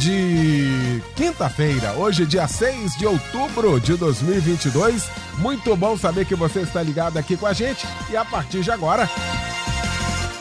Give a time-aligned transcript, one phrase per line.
[0.00, 5.06] de quinta-feira, hoje, dia 6 de outubro de 2022.
[5.38, 8.70] Muito bom saber que você está ligado aqui com a gente e a partir de
[8.70, 9.06] agora.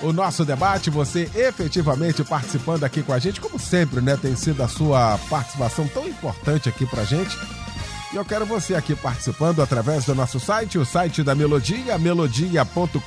[0.01, 4.15] O nosso debate, você efetivamente participando aqui com a gente, como sempre, né?
[4.15, 7.37] Tem sido a sua participação tão importante aqui pra gente.
[8.13, 12.97] E eu quero você aqui participando através do nosso site, o site da Melodia, melodia.com.br,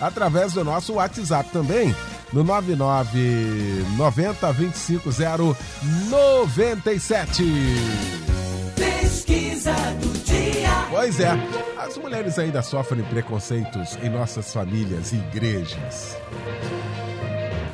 [0.00, 1.94] através do nosso WhatsApp também,
[2.32, 5.56] no 9990 250
[6.08, 7.44] 97.
[8.74, 10.70] Pesquisa do dia.
[10.90, 11.30] Pois é,
[11.78, 16.16] as mulheres ainda sofrem preconceitos em nossas famílias e igrejas.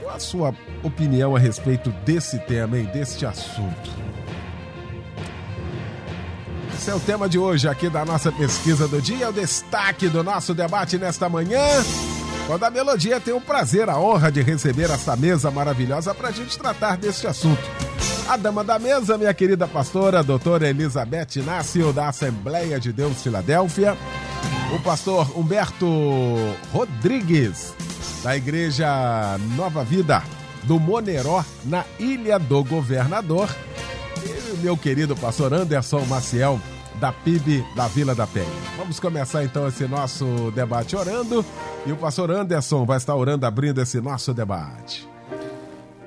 [0.00, 3.90] Qual a sua opinião a respeito desse tema e deste assunto?
[6.74, 10.24] Esse é o tema de hoje aqui da nossa pesquisa do dia, o destaque do
[10.24, 11.60] nosso debate nesta manhã.
[12.46, 16.32] Quando a Melodia tem o prazer, a honra de receber essa mesa maravilhosa para a
[16.32, 17.62] gente tratar deste assunto.
[18.28, 23.96] A dama da mesa, minha querida pastora, doutora Elizabeth Inácio, da Assembleia de Deus Filadélfia.
[24.74, 25.86] O pastor Humberto
[26.72, 27.74] Rodrigues,
[28.22, 30.22] da Igreja Nova Vida,
[30.64, 33.48] do Moneró, na Ilha do Governador.
[34.24, 36.60] E o meu querido pastor Anderson Maciel,
[37.02, 38.46] da PIB da Vila da Penha.
[38.76, 41.44] Vamos começar então esse nosso debate orando.
[41.84, 45.08] E o pastor Anderson vai estar orando, abrindo esse nosso debate.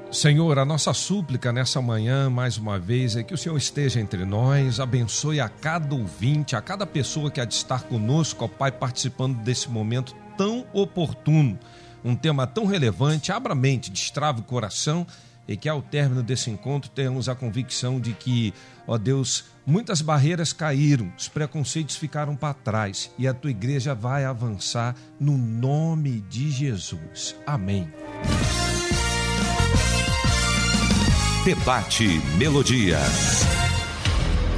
[0.10, 4.24] Senhor, a nossa súplica nessa manhã, mais uma vez, é que o Senhor esteja entre
[4.24, 8.72] nós, abençoe a cada ouvinte, a cada pessoa que há de estar conosco, ó Pai,
[8.72, 11.60] participando desse momento tão oportuno,
[12.06, 13.34] um tema tão relevante.
[13.34, 15.06] Abra a mente, destrave o coração
[15.46, 18.54] e que ao término desse encontro tenhamos a convicção de que,
[18.88, 24.24] ó Deus, muitas barreiras caíram, os preconceitos ficaram para trás e a tua igreja vai
[24.24, 27.36] avançar no nome de Jesus.
[27.48, 27.92] Amém.
[31.44, 32.98] Debate Melodia.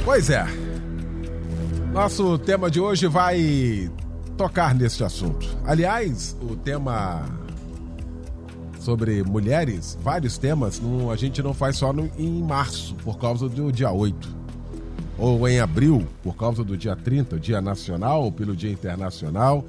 [0.04, 0.46] Pois é.
[1.92, 3.90] Nosso tema de hoje vai
[4.36, 5.46] tocar neste assunto.
[5.64, 7.26] Aliás, o tema
[8.78, 13.48] sobre mulheres, vários temas, não, a gente não faz só no, em março, por causa
[13.48, 14.38] do dia 8.
[15.18, 19.64] Ou em abril, por causa do dia 30, o dia nacional, ou pelo dia internacional.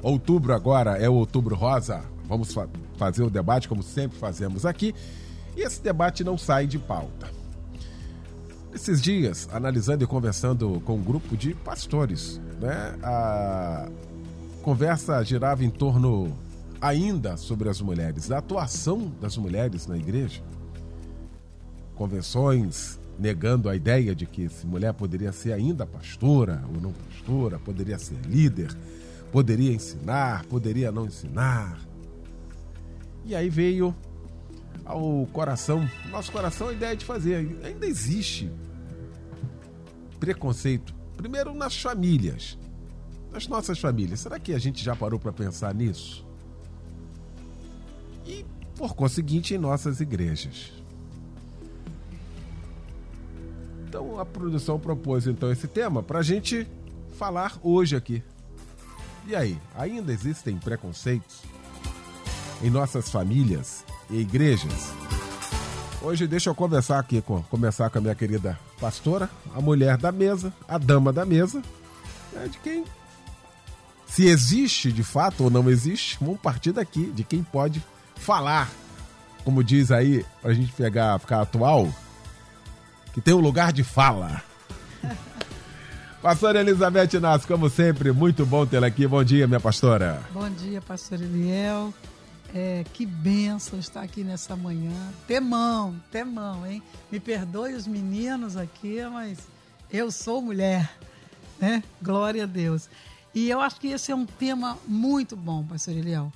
[0.00, 2.02] Outubro agora é o outubro rosa.
[2.26, 4.94] Vamos fa fazer o debate como sempre fazemos aqui.
[5.56, 7.28] E esse debate não sai de pauta.
[8.72, 13.88] Esses dias, analisando e conversando com um grupo de pastores, né, a
[14.62, 16.32] conversa girava em torno
[16.80, 20.42] ainda sobre as mulheres, da atuação das mulheres na igreja.
[21.94, 27.58] Convenções negando a ideia de que se mulher poderia ser ainda pastora ou não pastora,
[27.58, 28.76] poderia ser líder,
[29.30, 31.78] poderia ensinar, poderia não ensinar.
[33.24, 33.94] E aí veio
[34.84, 37.36] ao coração, nosso coração, a ideia de fazer.
[37.64, 38.50] Ainda existe
[40.20, 42.58] preconceito, primeiro nas famílias,
[43.32, 44.20] nas nossas famílias.
[44.20, 46.26] Será que a gente já parou para pensar nisso?
[48.26, 48.44] E,
[48.76, 50.83] por conseguinte, em nossas igrejas.
[53.94, 56.66] Então, a produção propôs então esse tema para a gente
[57.16, 58.24] falar hoje aqui.
[59.24, 61.42] E aí, ainda existem preconceitos
[62.60, 64.92] em nossas famílias e igrejas.
[66.02, 70.10] Hoje deixa eu conversar aqui com começar com a minha querida pastora, a mulher da
[70.10, 71.62] mesa, a dama da mesa,
[72.32, 72.84] né, de quem
[74.08, 77.80] se existe de fato ou não existe, vamos partir daqui, de quem pode
[78.16, 78.68] falar,
[79.44, 81.88] como diz aí, pra gente pegar, ficar atual,
[83.14, 84.42] que tem um lugar de fala.
[86.20, 89.06] Pastora Elizabeth Inácio, como sempre, muito bom tê-la aqui.
[89.06, 90.20] Bom dia, minha pastora.
[90.32, 91.94] Bom dia, pastor Eliel.
[92.52, 95.12] É, que benção estar aqui nessa manhã.
[95.28, 96.82] Temão, temão, hein?
[97.10, 99.38] Me perdoe os meninos aqui, mas
[99.90, 100.90] eu sou mulher,
[101.60, 101.84] né?
[102.02, 102.88] Glória a Deus.
[103.34, 106.32] E eu acho que esse é um tema muito bom, pastor Eliel.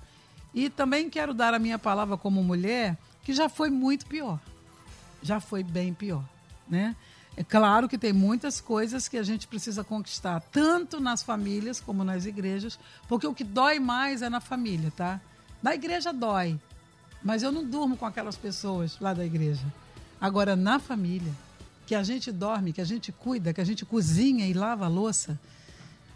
[0.55, 4.39] E também quero dar a minha palavra como mulher, que já foi muito pior.
[5.23, 6.25] Já foi bem pior,
[6.69, 6.94] né?
[7.37, 12.03] É claro que tem muitas coisas que a gente precisa conquistar, tanto nas famílias como
[12.03, 12.79] nas igrejas,
[13.09, 15.20] porque o que dói mais é na família, tá?
[15.62, 16.59] Da igreja dói,
[17.23, 19.65] mas eu não durmo com aquelas pessoas lá da igreja.
[20.20, 21.32] Agora, na família,
[21.87, 24.88] que a gente dorme, que a gente cuida, que a gente cozinha e lava a
[24.88, 25.38] louça,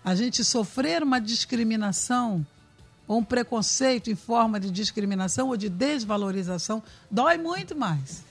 [0.05, 2.45] a gente sofrer uma discriminação
[3.07, 8.25] ou um preconceito em forma de discriminação ou de desvalorização dói muito mais.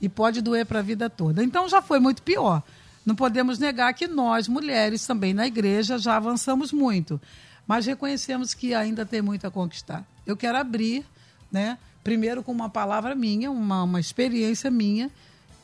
[0.00, 1.42] E pode doer para a vida toda.
[1.42, 2.62] Então já foi muito pior.
[3.04, 7.20] Não podemos negar que nós, mulheres, também na igreja, já avançamos muito.
[7.66, 10.06] Mas reconhecemos que ainda tem muito a conquistar.
[10.26, 11.04] Eu quero abrir,
[11.50, 15.10] né, primeiro com uma palavra minha, uma, uma experiência minha,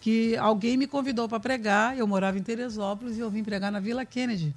[0.01, 1.97] que alguém me convidou para pregar.
[1.97, 4.55] Eu morava em Teresópolis e eu vim pregar na Vila Kennedy.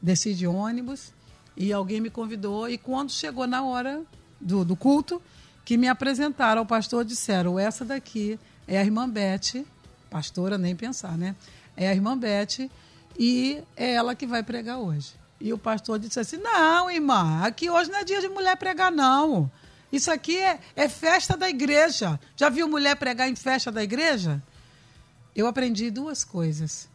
[0.00, 1.12] Desci de ônibus
[1.56, 2.68] e alguém me convidou.
[2.68, 4.02] E quando chegou na hora
[4.40, 5.20] do, do culto,
[5.64, 9.64] que me apresentaram ao pastor, disseram: essa daqui é a irmã Beth,
[10.10, 11.34] pastora, nem pensar, né?
[11.76, 12.70] É a irmã Beth
[13.18, 15.12] e é ela que vai pregar hoje.
[15.40, 18.90] E o pastor disse assim: Não, irmã, aqui hoje não é dia de mulher pregar,
[18.90, 19.50] não.
[19.92, 22.18] Isso aqui é, é festa da igreja.
[22.36, 24.42] Já viu mulher pregar em festa da igreja?
[25.36, 26.88] Eu aprendi duas coisas.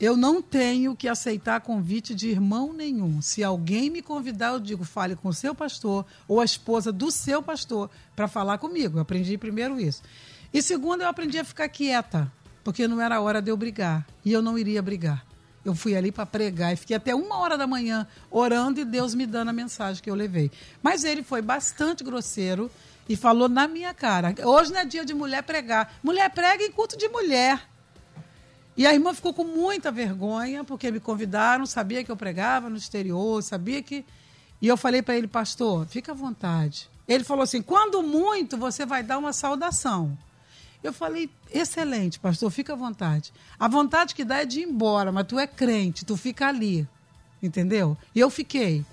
[0.00, 3.22] Eu não tenho que aceitar convite de irmão nenhum.
[3.22, 7.10] Se alguém me convidar, eu digo, fale com o seu pastor ou a esposa do
[7.10, 8.98] seu pastor para falar comigo.
[8.98, 10.02] Eu aprendi primeiro isso.
[10.54, 14.06] E segundo, eu aprendi a ficar quieta, porque não era hora de eu brigar.
[14.24, 15.26] E eu não iria brigar.
[15.64, 19.16] Eu fui ali para pregar e fiquei até uma hora da manhã orando e Deus
[19.16, 20.52] me dando a mensagem que eu levei.
[20.80, 22.70] Mas ele foi bastante grosseiro
[23.08, 25.98] e falou na minha cara: hoje não é dia de mulher pregar.
[26.04, 27.60] Mulher prega em culto de mulher.
[28.76, 32.76] E a irmã ficou com muita vergonha, porque me convidaram, sabia que eu pregava no
[32.76, 34.04] exterior, sabia que.
[34.62, 36.88] E eu falei para ele, pastor, fica à vontade.
[37.08, 40.16] Ele falou assim: quando muito, você vai dar uma saudação.
[40.84, 43.32] Eu falei, excelente, pastor, fica à vontade.
[43.58, 46.86] A vontade que dá é de ir embora, mas tu é crente, tu fica ali.
[47.42, 47.96] Entendeu?
[48.14, 48.84] E eu fiquei.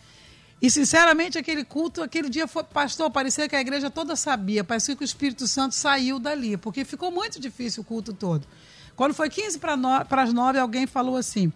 [0.62, 4.96] E, sinceramente, aquele culto, aquele dia foi, pastor, parecia que a igreja toda sabia, parecia
[4.96, 8.48] que o Espírito Santo saiu dali, porque ficou muito difícil o culto todo.
[8.96, 11.52] Quando foi 15 para as 9, alguém falou assim: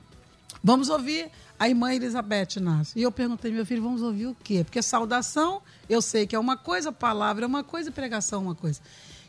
[0.62, 3.00] vamos ouvir a irmã Elizabeth Inácio.
[3.00, 4.66] E eu perguntei, meu filho, vamos ouvir o quê?
[4.66, 8.56] Porque saudação, eu sei que é uma coisa, palavra é uma coisa, pregação é uma
[8.56, 8.82] coisa.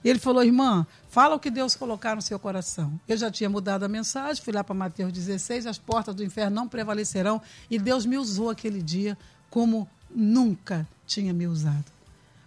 [0.09, 3.01] Ele falou, irmã, fala o que Deus colocar no seu coração.
[3.09, 6.55] Eu já tinha mudado a mensagem, fui lá para Mateus 16, as portas do inferno
[6.55, 7.43] não prevalecerão.
[7.69, 9.19] E Deus me usou aquele dia
[9.51, 11.87] como nunca tinha me usado.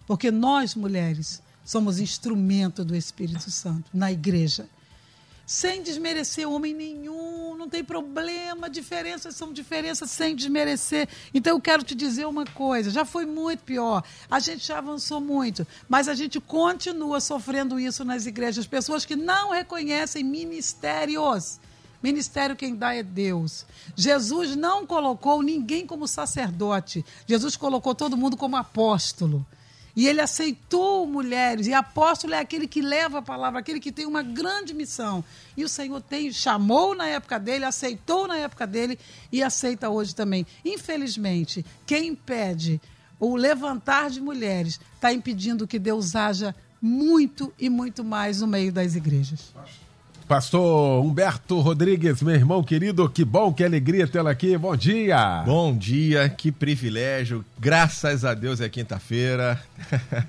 [0.06, 4.66] Porque nós, mulheres, somos instrumento do Espírito Santo na igreja
[5.50, 11.08] sem desmerecer homem nenhum, não tem problema, diferenças são diferenças sem desmerecer.
[11.34, 15.20] Então eu quero te dizer uma coisa, já foi muito pior, a gente já avançou
[15.20, 21.58] muito, mas a gente continua sofrendo isso nas igrejas, pessoas que não reconhecem ministérios.
[22.00, 23.66] Ministério quem dá é Deus.
[23.96, 27.04] Jesus não colocou ninguém como sacerdote.
[27.26, 29.44] Jesus colocou todo mundo como apóstolo.
[29.94, 31.66] E ele aceitou mulheres.
[31.66, 35.24] E apóstolo é aquele que leva a palavra, aquele que tem uma grande missão.
[35.56, 38.98] E o Senhor tem, chamou na época dele, aceitou na época dele
[39.32, 40.46] e aceita hoje também.
[40.64, 42.80] Infelizmente, quem impede
[43.18, 48.72] o levantar de mulheres está impedindo que Deus haja muito e muito mais no meio
[48.72, 49.52] das igrejas.
[49.52, 49.89] Pastor
[51.02, 54.56] Humberto Rodrigues, meu irmão querido, que bom, que alegria tê-lo aqui.
[54.56, 55.42] Bom dia.
[55.44, 57.44] Bom dia, que privilégio.
[57.58, 59.60] Graças a Deus é quinta-feira.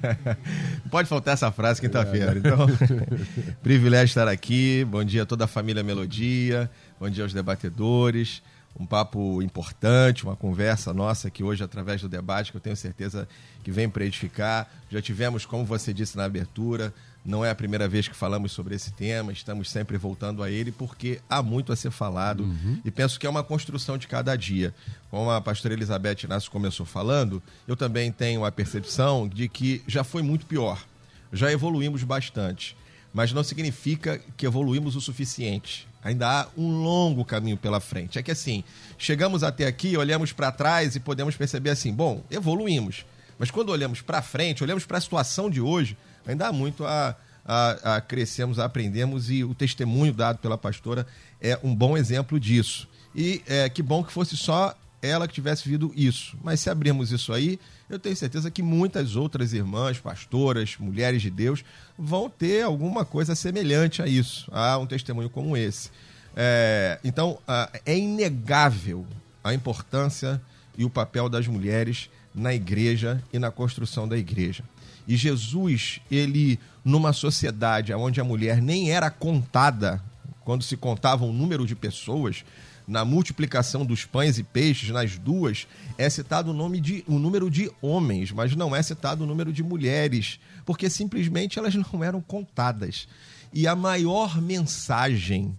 [0.89, 2.33] Pode faltar essa frase quinta-feira.
[2.33, 2.37] É.
[2.39, 2.65] Então,
[3.61, 4.83] privilégio estar aqui.
[4.85, 6.67] Bom dia a toda a família Melodia.
[6.99, 8.41] Bom dia aos debatedores.
[8.79, 13.27] Um papo importante, uma conversa nossa aqui hoje através do debate que eu tenho certeza
[13.63, 14.67] que vem para edificar.
[14.89, 16.91] Já tivemos, como você disse na abertura,
[17.23, 20.71] não é a primeira vez que falamos sobre esse tema, estamos sempre voltando a ele
[20.71, 22.81] porque há muito a ser falado uhum.
[22.83, 24.73] e penso que é uma construção de cada dia.
[25.09, 30.03] Como a pastora Elizabeth Inácio começou falando, eu também tenho a percepção de que já
[30.03, 30.83] foi muito pior,
[31.31, 32.75] já evoluímos bastante,
[33.13, 35.87] mas não significa que evoluímos o suficiente.
[36.03, 38.17] Ainda há um longo caminho pela frente.
[38.17, 38.63] É que assim,
[38.97, 43.05] chegamos até aqui, olhamos para trás e podemos perceber assim, bom, evoluímos.
[43.37, 47.15] Mas quando olhamos para frente, olhamos para a situação de hoje, ainda há muito a,
[47.45, 51.05] a, a crescermos, a aprendermos e o testemunho dado pela pastora
[51.39, 52.87] é um bom exemplo disso.
[53.15, 56.37] E é, que bom que fosse só ela que tivesse visto isso.
[56.43, 57.59] Mas se abrirmos isso aí,
[57.89, 61.63] eu tenho certeza que muitas outras irmãs, pastoras, mulheres de Deus,
[61.97, 65.89] vão ter alguma coisa semelhante a isso, a um testemunho como esse.
[66.35, 67.39] É, então,
[67.85, 69.05] é inegável
[69.43, 70.41] a importância
[70.77, 74.63] e o papel das mulheres na igreja e na construção da igreja.
[75.07, 80.01] E Jesus, ele, numa sociedade onde a mulher nem era contada,
[80.43, 82.43] quando se contava um número de pessoas,
[82.87, 85.67] na multiplicação dos pães e peixes, nas duas,
[85.97, 89.53] é citado o, nome de, o número de homens, mas não é citado o número
[89.53, 93.07] de mulheres, porque simplesmente elas não eram contadas.
[93.53, 95.57] E a maior mensagem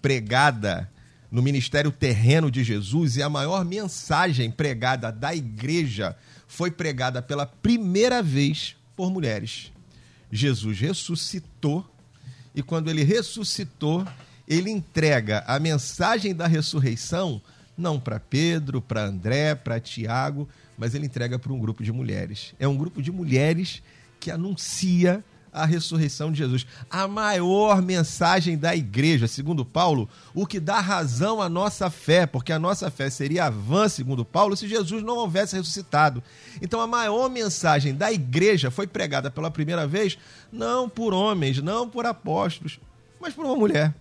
[0.00, 0.88] pregada
[1.30, 6.16] no ministério terreno de Jesus e a maior mensagem pregada da igreja
[6.46, 9.70] foi pregada pela primeira vez por mulheres.
[10.28, 11.88] Jesus ressuscitou
[12.52, 14.04] e quando ele ressuscitou,
[14.48, 17.40] ele entrega a mensagem da ressurreição
[17.76, 22.56] não para Pedro, para André, para Tiago, mas ele entrega para um grupo de mulheres.
[22.58, 23.80] É um grupo de mulheres
[24.18, 25.24] que anuncia
[25.58, 26.66] a ressurreição de Jesus.
[26.88, 32.52] A maior mensagem da igreja, segundo Paulo, o que dá razão à nossa fé, porque
[32.52, 36.22] a nossa fé seria vã, segundo Paulo, se Jesus não houvesse ressuscitado.
[36.62, 40.16] Então a maior mensagem da igreja foi pregada pela primeira vez
[40.52, 42.78] não por homens, não por apóstolos,
[43.20, 43.94] mas por uma mulher.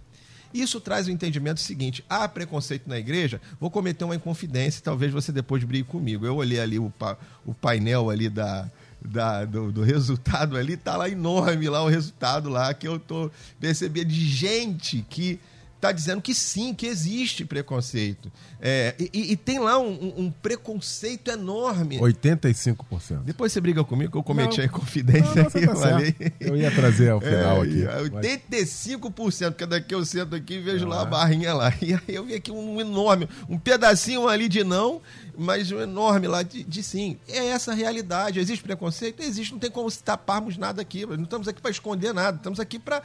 [0.53, 3.41] Isso traz o entendimento seguinte: há preconceito na igreja.
[3.59, 6.25] Vou cometer uma inconfidência, talvez você depois brigue comigo.
[6.25, 8.69] Eu olhei ali o, pa, o painel ali da,
[9.07, 13.31] da, do, do, resultado ali, tá lá enorme lá o resultado lá, que eu tô
[13.59, 15.39] percebendo de gente que
[15.79, 18.31] tá dizendo que sim, que existe preconceito.
[18.59, 21.99] É, e, e, tem lá um, um, preconceito enorme.
[21.99, 23.23] 85%.
[23.23, 26.01] Depois você briga comigo que eu cometi não, a confidência não, não, tá
[26.39, 28.17] eu, eu ia trazer ao final é, aqui.
[28.17, 29.39] 85%, mas...
[29.49, 30.89] porque daqui eu sento aqui e vejo ah.
[30.89, 31.73] lá a barrinha lá.
[31.81, 35.01] E aí eu vi aqui um enorme, um pedacinho ali de não
[35.37, 37.17] mas um enorme lá de, de, sim.
[37.27, 38.39] É essa a realidade.
[38.39, 39.21] Existe preconceito?
[39.21, 39.53] Existe.
[39.53, 41.05] Não tem como taparmos nada aqui.
[41.05, 42.37] Não estamos aqui para esconder nada.
[42.37, 43.03] Estamos aqui para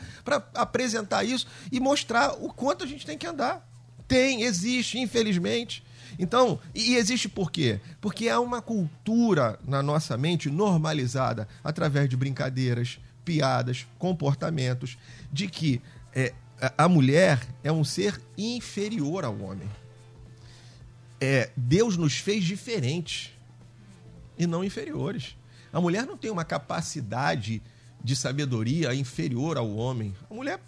[0.55, 3.67] apresentar isso e mostrar o quanto a gente tem que andar.
[4.07, 5.83] Tem, existe, infelizmente.
[6.19, 7.81] Então, e existe por quê?
[8.01, 14.99] Porque há uma cultura na nossa mente normalizada através de brincadeiras, piadas, comportamentos,
[15.33, 15.81] de que
[16.15, 16.35] é,
[16.77, 19.69] a mulher é um ser inferior ao homem
[21.23, 23.31] é, Deus nos fez diferentes
[24.37, 25.37] e não inferiores.
[25.73, 27.63] A mulher não tem uma capacidade
[28.03, 30.13] de sabedoria inferior ao homem.
[30.29, 30.61] A mulher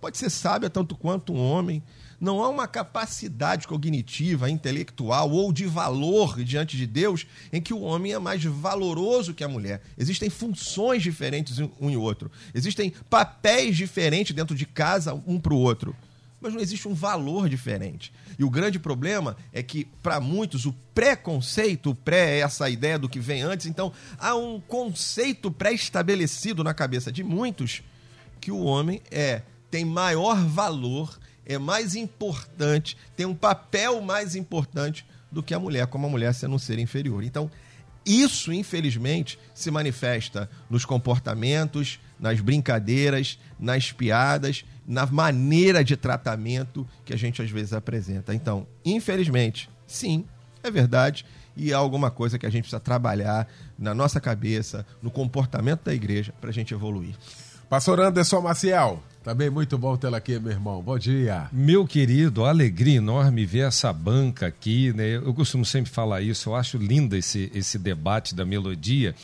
[0.00, 1.82] pode ser sábia tanto quanto um homem.
[2.20, 7.80] Não há uma capacidade cognitiva, intelectual ou de valor diante de Deus em que o
[7.80, 9.82] homem é mais valoroso que a mulher.
[9.96, 12.30] Existem funções diferentes um e outro.
[12.52, 15.94] Existem papéis diferentes dentro de casa um para o outro
[16.40, 18.12] mas não existe um valor diferente.
[18.38, 22.98] E o grande problema é que, para muitos, o preconceito, o pré é essa ideia
[22.98, 27.82] do que vem antes, então há um conceito pré-estabelecido na cabeça de muitos
[28.40, 35.04] que o homem é tem maior valor, é mais importante, tem um papel mais importante
[35.30, 37.22] do que a mulher, como a mulher sendo um ser inferior.
[37.22, 37.50] Então,
[38.04, 47.12] isso, infelizmente, se manifesta nos comportamentos, nas brincadeiras, nas piadas na maneira de tratamento que
[47.12, 48.34] a gente às vezes apresenta.
[48.34, 50.24] Então, infelizmente, sim,
[50.62, 53.46] é verdade, e é alguma coisa que a gente precisa trabalhar
[53.78, 57.14] na nossa cabeça, no comportamento da igreja, para a gente evoluir.
[57.68, 60.82] Pastor Anderson Maciel, também muito bom tê-lo aqui, meu irmão.
[60.82, 61.50] Bom dia.
[61.52, 65.16] Meu querido, alegria enorme ver essa banca aqui, né?
[65.16, 69.14] Eu costumo sempre falar isso, eu acho lindo esse, esse debate da melodia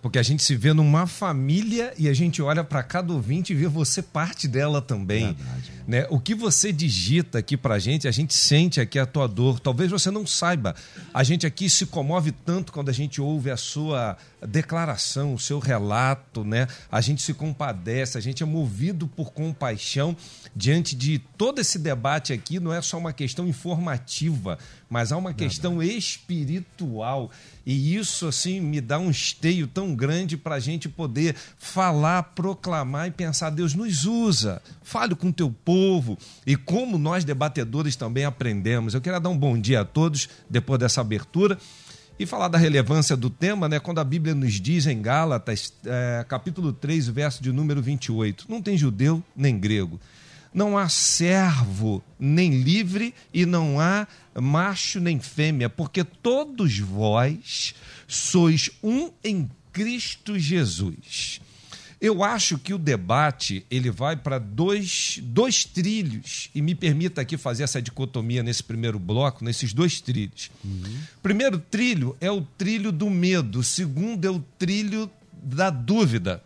[0.00, 3.56] porque a gente se vê numa família e a gente olha para cada ouvinte e
[3.56, 5.34] vê você parte dela também.
[5.34, 5.72] Verdade.
[5.88, 6.06] Né?
[6.08, 9.58] O que você digita aqui para a gente, a gente sente aqui a tua dor.
[9.58, 10.74] Talvez você não saiba.
[11.12, 15.58] A gente aqui se comove tanto quando a gente ouve a sua declaração, o seu
[15.58, 16.66] relato, né?
[16.90, 20.16] A gente se compadece, a gente é movido por compaixão
[20.54, 22.60] diante de todo esse debate aqui.
[22.60, 27.30] Não é só uma questão informativa, mas há uma questão espiritual.
[27.66, 33.08] E isso, assim, me dá um esteio tão grande para a gente poder falar, proclamar
[33.08, 36.16] e pensar: Deus nos usa, fale com o teu povo.
[36.46, 38.94] E como nós, debatedores, também aprendemos.
[38.94, 41.58] Eu quero dar um bom dia a todos depois dessa abertura
[42.18, 43.78] e falar da relevância do tema, né?
[43.78, 48.60] Quando a Bíblia nos diz em Gálatas, é, capítulo 3, verso de número 28, não
[48.60, 50.00] tem judeu nem grego.
[50.52, 57.74] Não há servo nem livre e não há macho nem fêmea, porque todos vós
[58.08, 61.40] sois um em Cristo Jesus.
[62.00, 67.36] Eu acho que o debate ele vai para dois, dois trilhos, e me permita aqui
[67.36, 70.48] fazer essa dicotomia nesse primeiro bloco, nesses dois trilhos.
[70.64, 71.00] Uhum.
[71.20, 76.42] Primeiro trilho é o trilho do medo, o segundo é o trilho da dúvida.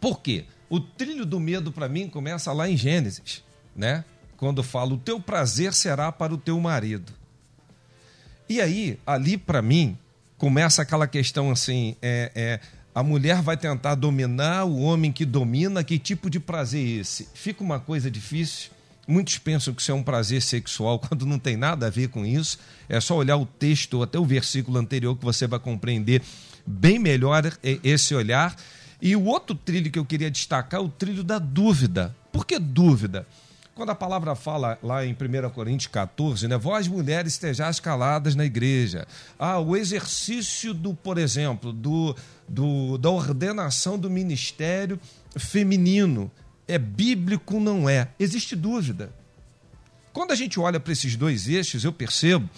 [0.00, 0.44] Por quê?
[0.70, 3.42] O trilho do medo, para mim, começa lá em Gênesis,
[3.74, 4.04] né?
[4.36, 7.12] Quando fala: o teu prazer será para o teu marido.
[8.48, 9.98] E aí, ali, para mim,
[10.36, 12.60] começa aquela questão assim: é, é,
[12.98, 17.28] a mulher vai tentar dominar o homem que domina, que tipo de prazer é esse?
[17.32, 18.72] Fica uma coisa difícil.
[19.06, 22.26] Muitos pensam que isso é um prazer sexual quando não tem nada a ver com
[22.26, 22.58] isso.
[22.88, 26.22] É só olhar o texto, até o versículo anterior, que você vai compreender
[26.66, 28.56] bem melhor esse olhar.
[29.00, 32.16] E o outro trilho que eu queria destacar é o trilho da dúvida.
[32.32, 33.24] Por que dúvida?
[33.78, 36.58] Quando a palavra fala lá em 1 Coríntios 14, né?
[36.58, 39.06] Vós, mulheres, estejais caladas na igreja.
[39.38, 42.16] Ah, o exercício do, por exemplo, do,
[42.48, 44.98] do, da ordenação do ministério
[45.36, 46.28] feminino.
[46.66, 48.08] É bíblico, não é?
[48.18, 49.12] Existe dúvida.
[50.12, 52.50] Quando a gente olha para esses dois eixos, eu percebo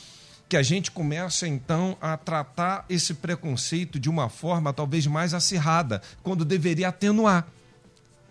[0.49, 6.01] que a gente começa então a tratar esse preconceito de uma forma talvez mais acirrada,
[6.23, 7.47] quando deveria atenuar.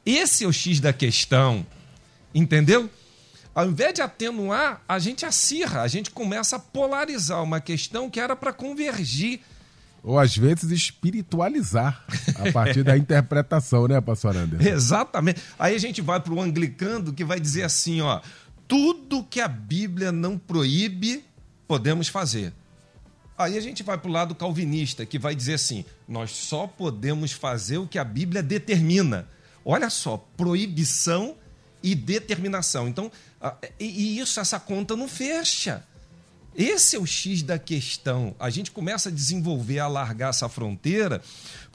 [0.03, 1.63] Esse é o X da questão.
[2.33, 2.89] Entendeu?
[3.53, 8.19] Ao invés de atenuar, a gente acirra, a gente começa a polarizar uma questão que
[8.19, 9.41] era para convergir.
[10.03, 12.05] Ou às vezes espiritualizar
[12.35, 14.69] a partir da interpretação, né, pastor Anderson?
[14.69, 15.41] Exatamente.
[15.57, 18.21] Aí a gente vai para o anglicano que vai dizer assim, ó,
[18.67, 21.25] tudo que a Bíblia não proíbe,
[21.67, 22.53] podemos fazer.
[23.37, 27.31] Aí a gente vai para o lado calvinista, que vai dizer assim, nós só podemos
[27.31, 29.27] fazer o que a Bíblia determina.
[29.65, 31.35] Olha só, proibição
[31.81, 32.87] e determinação.
[32.87, 33.11] Então,
[33.79, 35.83] e isso, essa conta não fecha.
[36.55, 38.35] Esse é o X da questão.
[38.39, 41.21] A gente começa a desenvolver, a largar essa fronteira,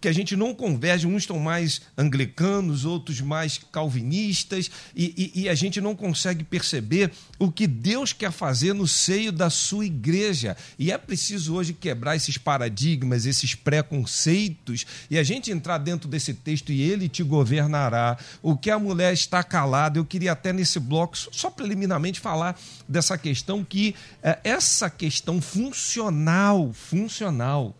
[0.04, 5.48] porque a gente não converge, uns estão mais anglicanos, outros mais calvinistas, e, e, e,
[5.48, 10.58] a gente não consegue perceber o que Deus quer fazer no seio da sua igreja.
[10.78, 16.34] E é preciso hoje quebrar esses paradigmas, esses preconceitos, e a gente entrar dentro desse
[16.34, 18.18] texto e ele te governará.
[18.42, 23.16] O que a mulher está calada, eu queria até nesse bloco, só preliminarmente, falar dessa
[23.16, 27.74] questão que é, essa questão funcional, funcional,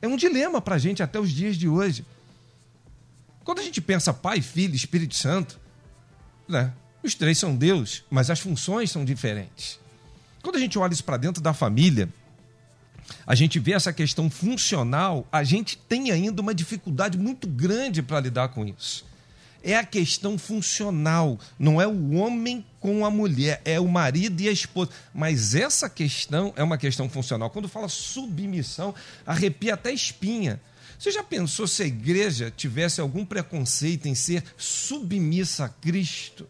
[0.00, 2.04] é um dilema para a gente até os dias de hoje.
[3.44, 5.58] Quando a gente pensa Pai, Filho, Espírito Santo,
[6.46, 6.72] né?
[7.02, 9.80] os três são Deus, mas as funções são diferentes.
[10.42, 12.08] Quando a gente olha isso para dentro da família,
[13.26, 18.20] a gente vê essa questão funcional, a gente tem ainda uma dificuldade muito grande para
[18.20, 19.04] lidar com isso.
[19.62, 24.48] É a questão funcional, não é o homem com a mulher, é o marido e
[24.48, 24.90] a esposa.
[25.12, 27.50] Mas essa questão é uma questão funcional.
[27.50, 28.94] Quando fala submissão,
[29.26, 30.60] arrepia até espinha.
[30.98, 36.46] Você já pensou se a igreja tivesse algum preconceito em ser submissa a Cristo?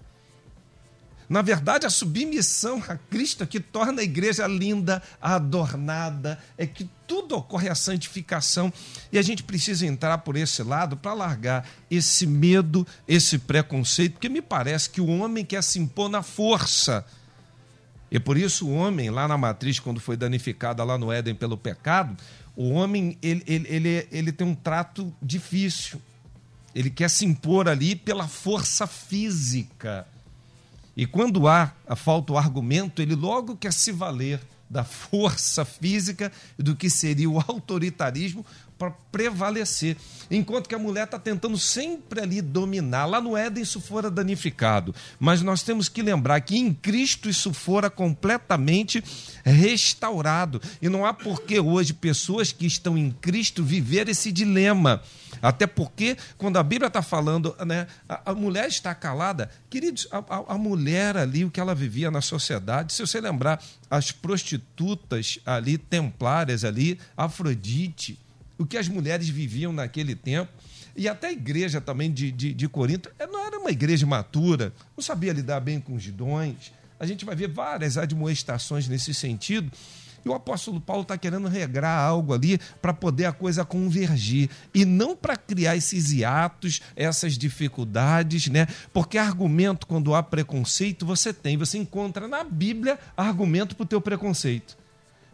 [1.29, 6.89] Na verdade, a submissão a Cristo é que torna a igreja linda, adornada, é que
[7.07, 8.73] tudo ocorre a santificação.
[9.13, 14.29] E a gente precisa entrar por esse lado para largar esse medo, esse preconceito, porque
[14.31, 17.05] me parece que o homem quer se impor na força.
[18.11, 21.59] E por isso o homem, lá na matriz, quando foi danificada lá no Éden pelo
[21.59, 22.17] pecado,
[22.57, 26.01] o homem ele, ele, ele, ele tem um trato difícil.
[26.75, 30.07] Ele quer se impor ali pela força física.
[30.99, 36.33] E quando há a falta o argumento, ele logo quer se valer da força física
[36.59, 38.45] do que seria o autoritarismo
[38.79, 39.97] para prevalecer.
[40.31, 43.07] Enquanto que a mulher está tentando sempre ali dominar.
[43.07, 44.95] Lá no Éden isso fora danificado.
[45.19, 49.03] Mas nós temos que lembrar que em Cristo isso fora completamente
[49.45, 50.61] restaurado.
[50.81, 55.03] E não há por que hoje pessoas que estão em Cristo viver esse dilema
[55.43, 60.19] até porque, quando a Bíblia está falando, né, a, a, mulher está calada, queridos, a,
[60.19, 65.39] a, a, mulher ali, o que ela vivia na sociedade, se você lembrar, as prostitutas
[65.47, 68.19] ali, templárias ali, Afrodite,
[68.59, 70.53] o que as mulheres viviam naquele tempo,
[70.97, 74.73] e até a igreja também de, de, de Corinto, é, não era uma igreja matura,
[74.97, 76.73] não sabia lidar bem com os dons.
[76.99, 79.71] A gente vai ver várias admoestações nesse sentido.
[80.25, 84.85] E o apóstolo Paulo está querendo regrar algo ali para poder a coisa convergir e
[84.85, 88.67] não para criar esses hiatos, essas dificuldades, né?
[88.93, 94.01] Porque argumento, quando há preconceito, você tem, você encontra na Bíblia argumento para o teu
[94.01, 94.77] preconceito.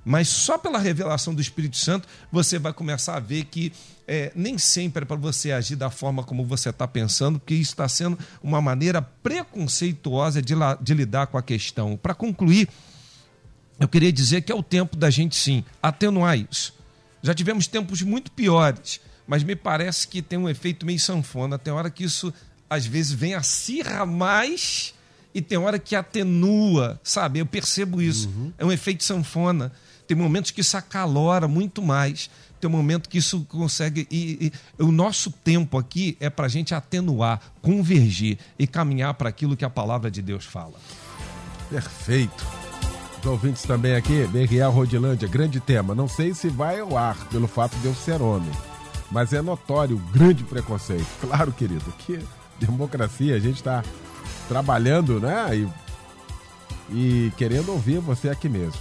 [0.05, 3.73] Mas só pela revelação do Espírito Santo você vai começar a ver que
[4.07, 7.73] é, nem sempre é para você agir da forma como você está pensando, porque isso
[7.73, 11.97] está sendo uma maneira preconceituosa de, de lidar com a questão.
[11.97, 12.69] Para concluir,
[13.81, 16.75] eu queria dizer que é o tempo da gente sim atenuar isso.
[17.23, 21.59] Já tivemos tempos muito piores, mas me parece que tem um efeito meio sanfona.
[21.59, 22.33] Tem hora que isso
[22.69, 24.95] às vezes vem acirra mais
[25.35, 27.39] e tem hora que atenua, sabe?
[27.39, 28.29] Eu percebo isso.
[28.29, 28.53] Uhum.
[28.59, 29.73] É um efeito sanfona.
[30.07, 32.31] Tem momentos que isso acalora muito mais.
[32.61, 34.07] Tem um momento que isso consegue.
[34.11, 39.29] E, e o nosso tempo aqui é para a gente atenuar, convergir e caminhar para
[39.29, 40.75] aquilo que a palavra de Deus fala.
[41.71, 42.45] Perfeito.
[43.21, 45.95] Os ouvintes também aqui, BRA Rodilândia, grande tema.
[45.95, 48.51] Não sei se vai ao ar pelo fato de eu ser homem,
[49.11, 51.07] mas é notório o grande preconceito.
[51.21, 52.19] Claro, querido, que
[52.61, 53.83] democracia, a gente está
[54.47, 55.57] trabalhando, né?
[55.57, 55.85] E
[56.91, 58.81] e querendo ouvir você aqui mesmo.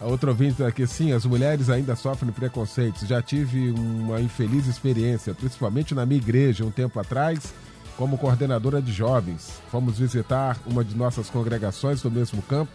[0.00, 3.06] A outra ouvinte aqui, sim, as mulheres ainda sofrem preconceitos.
[3.06, 7.52] Já tive uma infeliz experiência, principalmente na minha igreja, um tempo atrás,
[7.96, 9.60] como coordenadora de jovens.
[9.72, 12.70] Fomos visitar uma de nossas congregações no mesmo campo.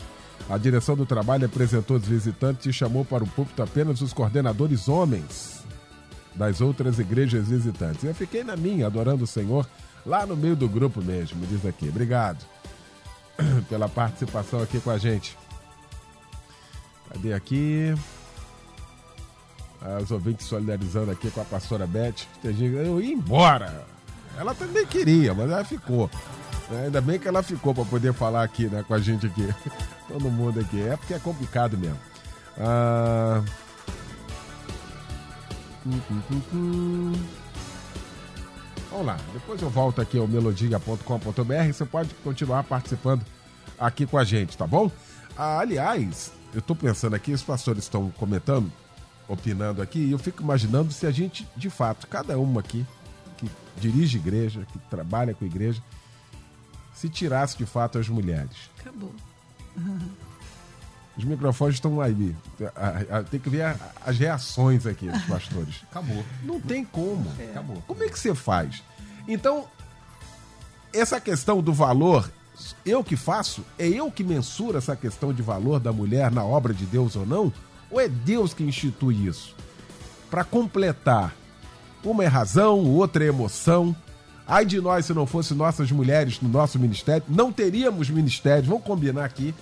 [0.49, 4.89] A direção do trabalho apresentou os visitantes e chamou para o púlpito apenas os coordenadores
[4.89, 5.63] homens
[6.35, 8.03] das outras igrejas visitantes.
[8.03, 9.65] Eu fiquei na minha, adorando o Senhor,
[10.05, 11.87] lá no meio do grupo mesmo, diz aqui.
[11.87, 12.43] Obrigado
[13.69, 15.37] pela participação aqui com a gente.
[17.13, 17.93] Cadê aqui?
[20.01, 22.25] Os ouvintes solidarizando aqui com a pastora Beth.
[22.43, 23.85] Eu ia embora.
[24.37, 26.09] Ela também queria, mas ela ficou.
[26.83, 29.47] Ainda bem que ela ficou para poder falar aqui, né, com a gente aqui.
[30.07, 30.81] Todo mundo aqui.
[30.81, 31.99] É porque é complicado mesmo.
[32.57, 33.43] Ah...
[38.89, 41.67] Vamos lá, depois eu volto aqui ao melodia.com.br.
[41.67, 43.21] Você pode continuar participando
[43.77, 44.89] aqui com a gente, tá bom?
[45.37, 48.71] Ah, aliás, eu estou pensando aqui, os pastores estão comentando,
[49.27, 52.85] opinando aqui, e eu fico imaginando se a gente, de fato, cada uma aqui,
[53.37, 55.81] que dirige igreja, que trabalha com igreja,
[56.93, 58.69] se tirasse de fato as mulheres.
[58.79, 59.13] Acabou.
[61.17, 62.35] Os microfones estão aí.
[63.29, 65.83] Tem que ver as reações aqui dos pastores.
[65.89, 66.23] Acabou.
[66.43, 67.31] Não tem como.
[67.39, 67.45] É.
[67.51, 67.81] Acabou.
[67.87, 68.83] Como é que você faz?
[69.27, 69.67] Então,
[70.91, 72.31] essa questão do valor,
[72.85, 73.63] eu que faço?
[73.77, 77.25] É eu que mensuro essa questão de valor da mulher na obra de Deus ou
[77.25, 77.51] não?
[77.89, 79.55] Ou é Deus que institui isso?
[80.29, 81.35] Para completar,
[82.03, 83.95] uma é razão, outra é emoção.
[84.45, 88.83] Ai de nós se não fosse nossas mulheres no nosso ministério, não teríamos ministérios, vamos
[88.83, 89.55] combinar aqui.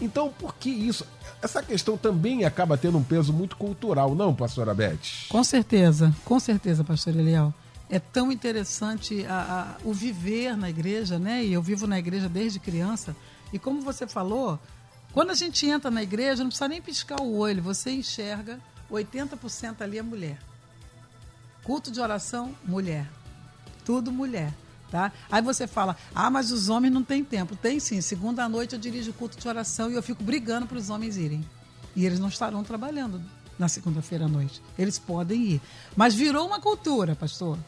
[0.00, 1.06] Então, por que isso?
[1.40, 5.28] Essa questão também acaba tendo um peso muito cultural, não, pastora Beth?
[5.28, 7.52] Com certeza, com certeza, pastor Eliel.
[7.92, 11.44] É tão interessante a, a, o viver na igreja, né?
[11.44, 13.14] E eu vivo na igreja desde criança.
[13.52, 14.58] E como você falou,
[15.12, 18.58] quando a gente entra na igreja, não precisa nem piscar o olho, você enxerga
[18.90, 20.38] 80% ali é mulher.
[21.64, 23.06] Culto de oração, mulher.
[23.84, 24.54] Tudo mulher.
[24.90, 25.12] Tá?
[25.30, 27.54] Aí você fala, ah, mas os homens não têm tempo.
[27.54, 28.00] Tem sim.
[28.00, 31.18] Segunda noite eu dirijo o culto de oração e eu fico brigando para os homens
[31.18, 31.44] irem.
[31.94, 33.20] E eles não estarão trabalhando
[33.58, 34.62] na segunda-feira à noite.
[34.78, 35.60] Eles podem ir.
[35.94, 37.58] Mas virou uma cultura, pastor.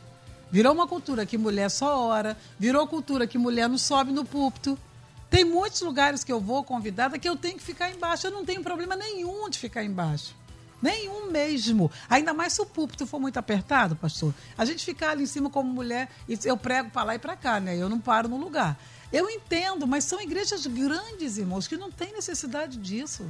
[0.54, 2.38] Virou uma cultura que mulher só ora.
[2.60, 4.78] Virou cultura que mulher não sobe no púlpito.
[5.28, 8.28] Tem muitos lugares que eu vou convidada que eu tenho que ficar embaixo.
[8.28, 10.32] Eu não tenho problema nenhum de ficar embaixo.
[10.80, 11.90] Nenhum mesmo.
[12.08, 14.32] Ainda mais se o púlpito for muito apertado, pastor.
[14.56, 16.08] A gente ficar ali em cima como mulher,
[16.44, 17.76] eu prego para lá e para cá, né?
[17.76, 18.78] Eu não paro no lugar.
[19.12, 23.26] Eu entendo, mas são igrejas grandes, irmãos, que não tem necessidade disso.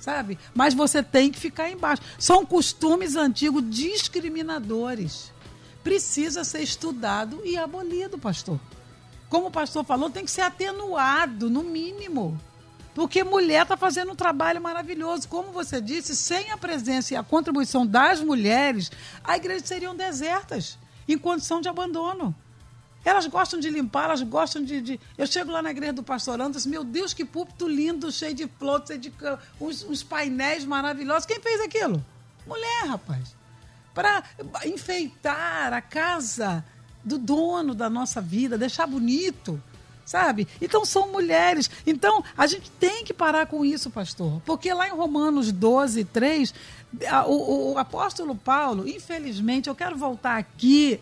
[0.00, 0.36] Sabe?
[0.52, 2.02] Mas você tem que ficar embaixo.
[2.18, 5.32] São costumes antigos discriminadores.
[5.84, 8.58] Precisa ser estudado e abolido, pastor.
[9.28, 12.40] Como o pastor falou, tem que ser atenuado, no mínimo.
[12.94, 15.28] Porque mulher está fazendo um trabalho maravilhoso.
[15.28, 18.90] Como você disse, sem a presença e a contribuição das mulheres,
[19.22, 22.34] as igrejas seriam desertas, em condição de abandono.
[23.04, 24.80] Elas gostam de limpar, elas gostam de.
[24.80, 25.00] de...
[25.18, 28.48] Eu chego lá na igreja do pastor Anderson, meu Deus, que púlpito lindo, cheio de
[28.58, 29.12] flores, cheio de
[29.60, 31.26] uns, uns painéis maravilhosos.
[31.26, 32.02] Quem fez aquilo?
[32.46, 33.36] Mulher, rapaz.
[33.94, 34.22] Para
[34.64, 36.64] enfeitar a casa
[37.04, 39.62] do dono da nossa vida, deixar bonito
[40.04, 40.46] sabe?
[40.60, 41.70] Então são mulheres.
[41.86, 44.40] Então a gente tem que parar com isso, pastor.
[44.44, 46.54] Porque lá em Romanos 12, 3,
[47.26, 50.98] o, o apóstolo Paulo, infelizmente, eu quero voltar aqui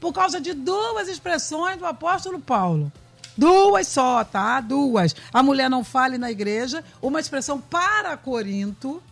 [0.00, 2.90] por causa de duas expressões do apóstolo Paulo.
[3.36, 4.60] Duas só, tá?
[4.60, 5.14] Duas.
[5.32, 9.02] A mulher não fale na igreja, uma expressão para Corinto,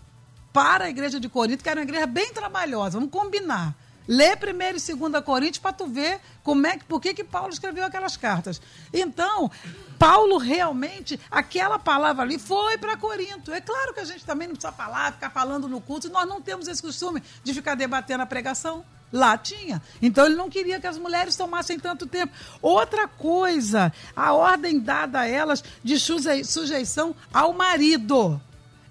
[0.54, 3.74] para a igreja de Corinto, que era uma igreja bem trabalhosa, vamos combinar.
[4.06, 7.52] Lê primeiro e 2 Coríntios para tu ver como é que, por que, que Paulo
[7.52, 8.62] escreveu aquelas cartas.
[8.92, 9.50] Então,
[9.98, 13.52] Paulo realmente, aquela palavra ali foi para Corinto.
[13.52, 16.40] É claro que a gente também não precisa falar, ficar falando no culto, nós não
[16.40, 18.84] temos esse costume de ficar debatendo a pregação.
[19.12, 19.82] Lá tinha.
[20.02, 22.32] Então ele não queria que as mulheres tomassem tanto tempo.
[22.60, 28.40] Outra coisa, a ordem dada a elas de sujeição ao marido.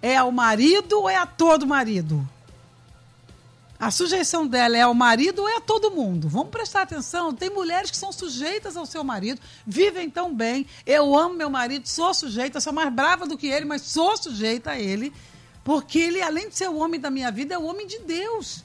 [0.04, 2.28] É ao marido ou é a todo marido?
[3.80, 6.28] A sujeição dela é ao marido ou é a todo mundo?
[6.28, 7.34] Vamos prestar atenção.
[7.34, 10.66] Tem mulheres que são sujeitas ao seu marido, vivem tão bem.
[10.86, 14.72] Eu amo meu marido, sou sujeita, sou mais brava do que ele, mas sou sujeita
[14.72, 15.14] a ele,
[15.64, 18.62] porque ele, além de ser o homem da minha vida, é o homem de Deus.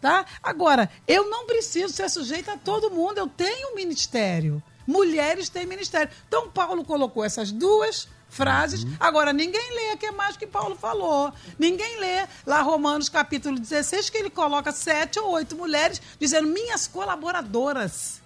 [0.00, 0.24] Tá?
[0.42, 4.62] Agora, eu não preciso ser sujeita a todo mundo, eu tenho ministério.
[4.86, 6.10] Mulheres têm ministério.
[6.26, 8.82] Então, Paulo colocou essas duas frases.
[8.82, 8.96] Uhum.
[8.98, 11.32] Agora, ninguém lê que é mais que Paulo falou.
[11.58, 16.86] Ninguém lê lá Romanos capítulo 16, que ele coloca sete ou oito mulheres dizendo minhas
[16.86, 18.21] colaboradoras.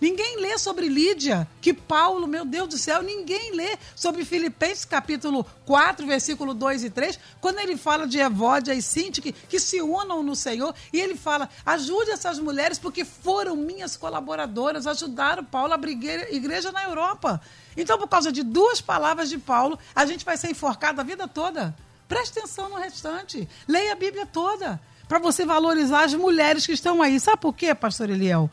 [0.00, 5.44] Ninguém lê sobre Lídia, que Paulo, meu Deus do céu, ninguém lê sobre Filipenses capítulo
[5.66, 9.82] 4, versículo 2 e 3, quando ele fala de Evódia e Sinti que, que se
[9.82, 15.72] unam no Senhor, e ele fala: ajude essas mulheres porque foram minhas colaboradoras, ajudaram Paulo
[15.72, 15.98] a abrir
[16.30, 17.40] igreja na Europa.
[17.76, 21.26] Então, por causa de duas palavras de Paulo, a gente vai ser enforcado a vida
[21.28, 21.74] toda.
[22.08, 23.48] Preste atenção no restante.
[23.66, 24.80] Leia a Bíblia toda.
[25.06, 27.20] Para você valorizar as mulheres que estão aí.
[27.20, 28.50] Sabe por quê, pastor Eliel?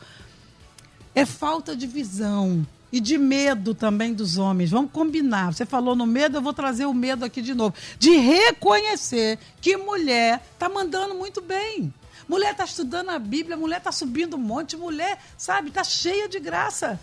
[1.16, 4.70] É falta de visão e de medo também dos homens.
[4.70, 5.54] Vamos combinar.
[5.54, 7.74] Você falou no medo, eu vou trazer o medo aqui de novo.
[7.98, 11.94] De reconhecer que mulher está mandando muito bem.
[12.28, 16.40] Mulher está estudando a Bíblia, mulher está subindo um monte, mulher, sabe, está cheia de
[16.40, 17.00] graça.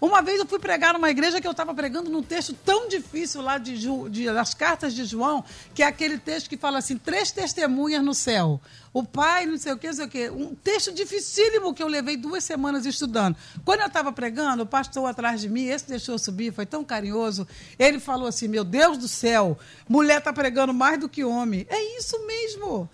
[0.00, 3.42] Uma vez eu fui pregar numa igreja que eu estava pregando num texto tão difícil
[3.42, 3.76] lá de,
[4.08, 8.14] de, das cartas de João, que é aquele texto que fala assim: três testemunhas no
[8.14, 8.58] céu.
[8.92, 10.30] O pai, não sei o que, não sei o que.
[10.30, 13.36] Um texto dificílimo que eu levei duas semanas estudando.
[13.64, 16.82] Quando eu estava pregando, o pastor atrás de mim, esse deixou eu subir, foi tão
[16.82, 17.46] carinhoso.
[17.78, 21.66] Ele falou assim: Meu Deus do céu, mulher está pregando mais do que homem.
[21.68, 22.88] É isso mesmo.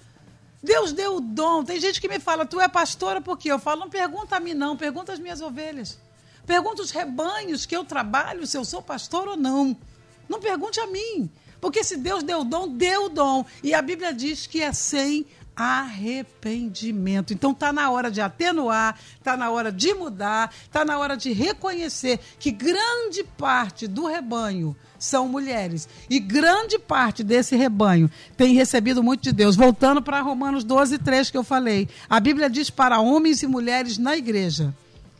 [0.61, 1.65] Deus deu o dom.
[1.65, 3.53] Tem gente que me fala, tu é pastora por quê?
[3.53, 5.97] Eu falo, não pergunta a mim, não, pergunta as minhas ovelhas.
[6.47, 9.77] Pergunta os rebanhos que eu trabalho, se eu sou pastor ou não.
[10.29, 11.29] Não pergunte a mim.
[11.61, 13.45] Porque se Deus deu o dom, deu o dom.
[13.63, 17.33] E a Bíblia diz que é sem arrependimento.
[17.33, 21.33] Então está na hora de atenuar, está na hora de mudar, está na hora de
[21.33, 25.89] reconhecer que grande parte do rebanho são mulheres.
[26.11, 29.57] E grande parte desse rebanho tem recebido muito de Deus.
[29.57, 31.89] Voltando para Romanos 12, 3 que eu falei.
[32.09, 34.75] A Bíblia diz para homens e mulheres na igreja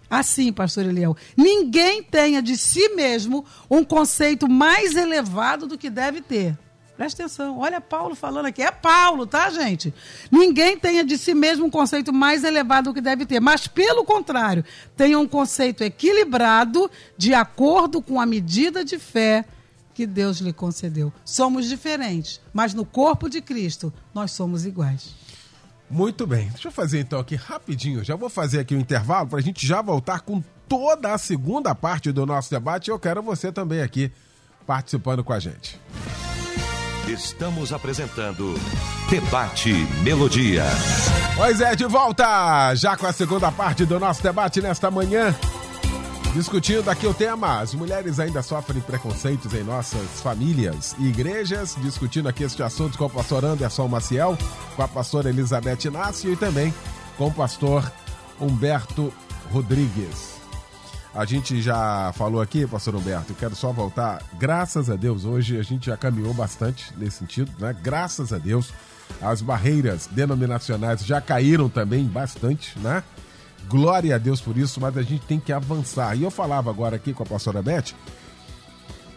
[0.09, 6.21] Assim, pastor Eliel, ninguém tenha de si mesmo um conceito mais elevado do que deve
[6.21, 6.57] ter.
[6.97, 8.63] Presta atenção, olha Paulo falando aqui.
[8.63, 9.93] É Paulo, tá, gente?
[10.31, 14.03] Ninguém tenha de si mesmo um conceito mais elevado do que deve ter, mas, pelo
[14.03, 14.65] contrário,
[14.97, 19.45] tenha um conceito equilibrado de acordo com a medida de fé
[19.93, 21.13] que Deus lhe concedeu.
[21.23, 25.15] Somos diferentes, mas no corpo de Cristo nós somos iguais.
[25.89, 26.49] Muito bem.
[26.51, 28.05] Deixa eu fazer então aqui rapidinho.
[28.05, 31.19] Já vou fazer aqui o um intervalo para a gente já voltar com toda a
[31.19, 32.91] segunda parte do nosso debate.
[32.91, 34.11] Eu quero você também aqui
[34.67, 35.81] participando com a gente.
[37.07, 38.55] Estamos apresentando
[39.09, 39.73] Debate
[40.03, 40.65] Melodia.
[41.37, 45.33] Pois é, de volta já com a segunda parte do nosso debate nesta manhã.
[46.35, 51.75] Discutindo aqui o tema, as mulheres ainda sofrem preconceitos em nossas famílias e igrejas.
[51.81, 54.37] Discutindo aqui este assunto com o pastor Anderson Maciel,
[54.75, 56.75] com a pastora Elizabeth Inácio e também
[57.17, 57.91] com o pastor
[58.39, 59.13] Humberto
[59.51, 60.37] Rodrigues.
[61.15, 64.23] A gente já falou aqui, pastor Humberto, quero só voltar.
[64.39, 67.75] Graças a Deus, hoje a gente já caminhou bastante nesse sentido, né?
[67.83, 68.71] Graças a Deus,
[69.23, 73.03] as barreiras denominacionais já caíram também bastante, né?
[73.69, 76.17] Glória a Deus por isso, mas a gente tem que avançar.
[76.17, 77.95] E eu falava agora aqui com a pastora Beth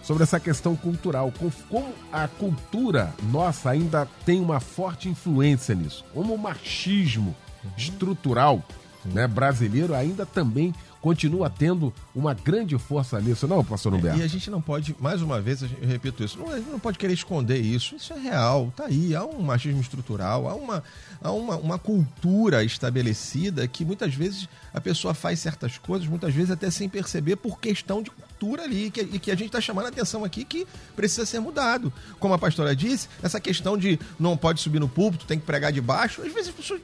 [0.02, 1.32] sobre essa questão cultural,
[1.70, 7.36] como a cultura nossa ainda tem uma forte influência nisso, como o machismo
[7.78, 8.64] estrutural
[9.06, 14.20] né, brasileiro ainda também continua tendo uma grande força nisso, não, pastor Humberto?
[14.20, 16.70] É, e a gente não pode, mais uma vez, eu repito isso, não, a gente
[16.70, 17.96] não pode querer esconder isso.
[17.96, 19.16] Isso é real, tá aí.
[19.16, 20.84] Há um machismo estrutural, há uma,
[21.22, 26.52] há uma, uma cultura estabelecida que muitas vezes a pessoa faz certas coisas, muitas vezes
[26.52, 29.86] até sem perceber, por questão de cultura ali, que, e que a gente está chamando
[29.86, 31.92] a atenção aqui que precisa ser mudado.
[32.20, 35.72] Como a pastora disse, essa questão de não pode subir no púlpito, tem que pregar
[35.72, 36.82] de baixo, às vezes as pessoas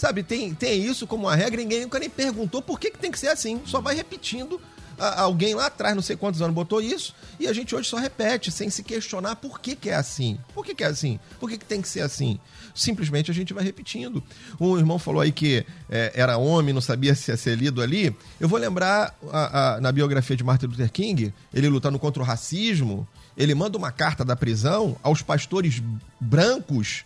[0.00, 3.10] Sabe, tem, tem isso como uma regra, ninguém nunca nem perguntou por que, que tem
[3.10, 3.60] que ser assim.
[3.66, 4.58] Só vai repetindo.
[4.98, 8.50] Alguém lá atrás, não sei quantos anos, botou isso, e a gente hoje só repete,
[8.50, 10.38] sem se questionar por que, que é assim.
[10.54, 11.20] Por que, que é assim?
[11.38, 12.40] Por que, que tem que ser assim?
[12.74, 14.22] Simplesmente a gente vai repetindo.
[14.58, 18.16] Um irmão falou aí que é, era homem, não sabia se ia ser lido ali.
[18.38, 22.26] Eu vou lembrar a, a, na biografia de Martin Luther King, ele lutando contra o
[22.26, 25.82] racismo, ele manda uma carta da prisão aos pastores
[26.18, 27.04] brancos,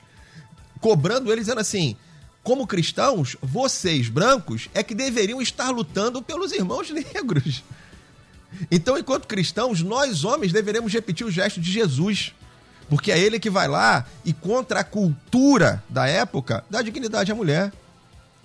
[0.81, 1.97] cobrando eles, dizendo assim:
[2.45, 7.65] como cristãos, vocês, brancos, é que deveriam estar lutando pelos irmãos negros.
[8.71, 12.33] Então, enquanto cristãos, nós homens deveremos repetir o gesto de Jesus.
[12.89, 17.35] Porque é ele que vai lá e, contra a cultura da época, dá dignidade à
[17.35, 17.73] mulher.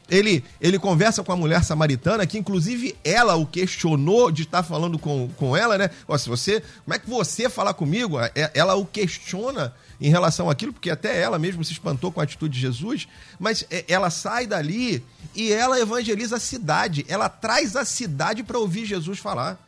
[0.10, 4.98] Ele, ele conversa com a mulher samaritana, que inclusive ela o questionou de estar falando
[4.98, 5.89] com, com ela, né?
[6.08, 8.19] Ó, se você, como é que você falar comigo?
[8.19, 12.24] É, ela o questiona em relação àquilo, porque até ela mesmo se espantou com a
[12.24, 13.08] atitude de Jesus,
[13.39, 15.04] mas é, ela sai dali
[15.36, 19.60] e ela evangeliza a cidade, ela traz a cidade para ouvir Jesus falar.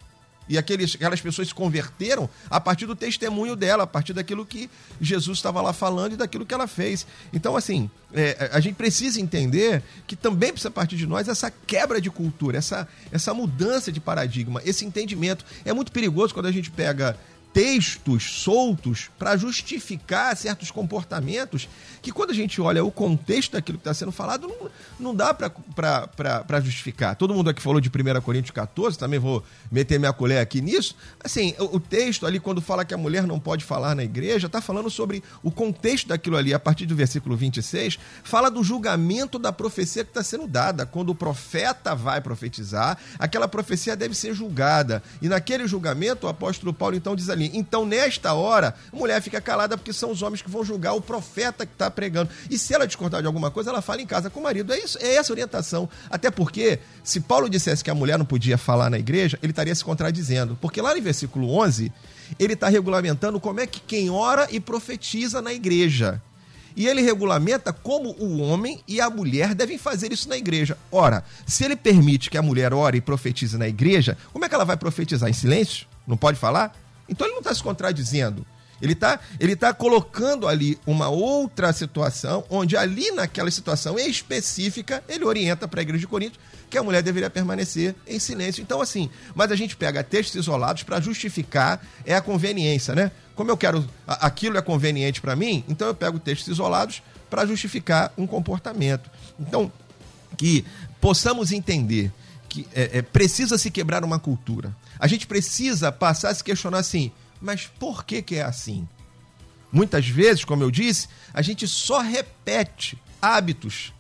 [0.52, 4.70] E aqueles, aquelas pessoas se converteram a partir do testemunho dela, a partir daquilo que
[5.00, 7.08] Jesus estava lá falando e daquilo que ela fez.
[7.32, 12.02] Então, assim, é, a gente precisa entender que também precisa partir de nós essa quebra
[12.02, 15.46] de cultura, essa, essa mudança de paradigma, esse entendimento.
[15.64, 17.18] É muito perigoso quando a gente pega
[17.54, 21.68] textos soltos para justificar certos comportamentos
[22.02, 25.34] que, quando a gente olha o contexto daquilo que está sendo falado, não, não dá
[25.34, 27.16] para justificar.
[27.16, 30.96] Todo mundo aqui falou de 1 Coríntios 14, também vou meter minha colher aqui nisso.
[31.24, 34.48] Assim, o, o texto ali, quando fala que a mulher não pode falar na igreja,
[34.48, 39.38] está falando sobre o contexto daquilo ali, a partir do versículo 26, fala do julgamento
[39.38, 40.86] da profecia que está sendo dada.
[40.86, 45.04] Quando o profeta vai profetizar, aquela profecia deve ser julgada.
[45.22, 49.40] E naquele julgamento, o apóstolo Paulo então diz ali, Então, nesta hora, a mulher fica
[49.40, 52.30] calada porque são os homens que vão julgar o profeta que está pregando.
[52.50, 54.74] E se ela discordar de alguma coisa, ela fala em casa com o marido.
[54.74, 55.90] É isso, é essa orientação.
[56.10, 59.74] Até porque, se Paulo dissesse que a mulher não podia falar na igreja, ele estaria
[59.74, 60.58] se contradizendo.
[60.60, 61.92] Porque lá no versículo 11,
[62.40, 66.22] ele está regulamentando como é que quem ora e profetiza na igreja.
[66.76, 70.78] E ele regulamenta como o homem e a mulher devem fazer isso na igreja.
[70.92, 74.56] Ora, se ele permite que a mulher ore e profetize na igreja, como é que
[74.56, 75.30] ela vai profetizar?
[75.30, 75.86] Em silêncio?
[76.08, 76.74] Não pode falar?
[77.12, 78.46] Então ele não está se contradizendo.
[78.82, 85.24] Ele está ele tá colocando ali uma outra situação, onde ali naquela situação específica, ele
[85.24, 88.62] orienta para a igreja de Corinto que a mulher deveria permanecer em silêncio.
[88.62, 93.12] Então, assim, mas a gente pega textos isolados para justificar é a conveniência, né?
[93.36, 98.12] Como eu quero, aquilo é conveniente para mim, então eu pego textos isolados para justificar
[98.18, 99.10] um comportamento.
[99.40, 99.72] Então,
[100.38, 100.66] que
[101.00, 102.12] possamos entender
[102.52, 104.76] que é, é, precisa se quebrar uma cultura.
[105.00, 107.10] A gente precisa passar a se questionar assim,
[107.40, 108.86] mas por que, que é assim?
[109.72, 113.94] Muitas vezes, como eu disse, a gente só repete hábitos.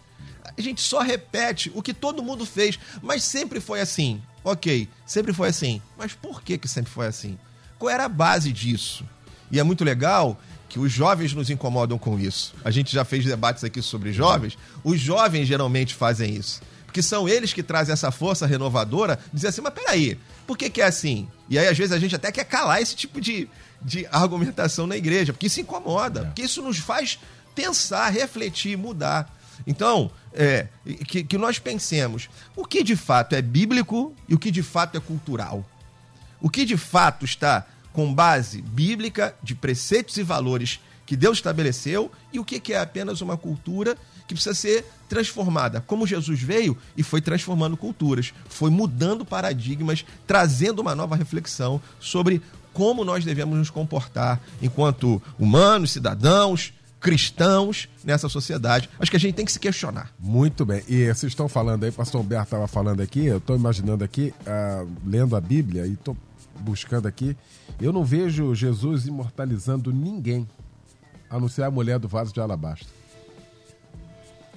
[0.57, 4.21] A gente só repete o que todo mundo fez, mas sempre foi assim.
[4.43, 5.81] Ok, sempre foi assim.
[5.97, 7.39] Mas por que, que sempre foi assim?
[7.79, 9.05] Qual era a base disso?
[9.49, 10.37] E é muito legal
[10.67, 12.53] que os jovens nos incomodam com isso.
[12.65, 14.57] A gente já fez debates aqui sobre jovens.
[14.83, 16.61] Os jovens geralmente fazem isso
[16.91, 20.81] porque são eles que trazem essa força renovadora, dizer assim, mas peraí, por que, que
[20.81, 21.25] é assim?
[21.49, 23.47] E aí, às vezes, a gente até quer calar esse tipo de,
[23.81, 26.23] de argumentação na igreja, porque isso incomoda, é.
[26.25, 27.17] porque isso nos faz
[27.55, 29.33] pensar, refletir, mudar.
[29.65, 30.67] Então, é,
[31.07, 34.97] que, que nós pensemos o que de fato é bíblico e o que de fato
[34.97, 35.65] é cultural.
[36.41, 42.11] O que de fato está com base bíblica de preceitos e valores que Deus estabeleceu
[42.33, 43.97] e o que é apenas uma cultura
[44.31, 50.81] que precisa ser transformada, como Jesus veio e foi transformando culturas, foi mudando paradigmas, trazendo
[50.81, 52.41] uma nova reflexão sobre
[52.73, 58.89] como nós devemos nos comportar enquanto humanos, cidadãos, cristãos nessa sociedade.
[58.99, 60.13] Acho que a gente tem que se questionar.
[60.17, 60.83] Muito bem.
[60.87, 64.89] E vocês estão falando aí, pastor Humberto estava falando aqui, eu estou imaginando aqui, uh,
[65.05, 66.15] lendo a Bíblia e estou
[66.59, 67.35] buscando aqui,
[67.81, 70.47] eu não vejo Jesus imortalizando ninguém,
[71.29, 73.00] a não ser a mulher do vaso de alabastro.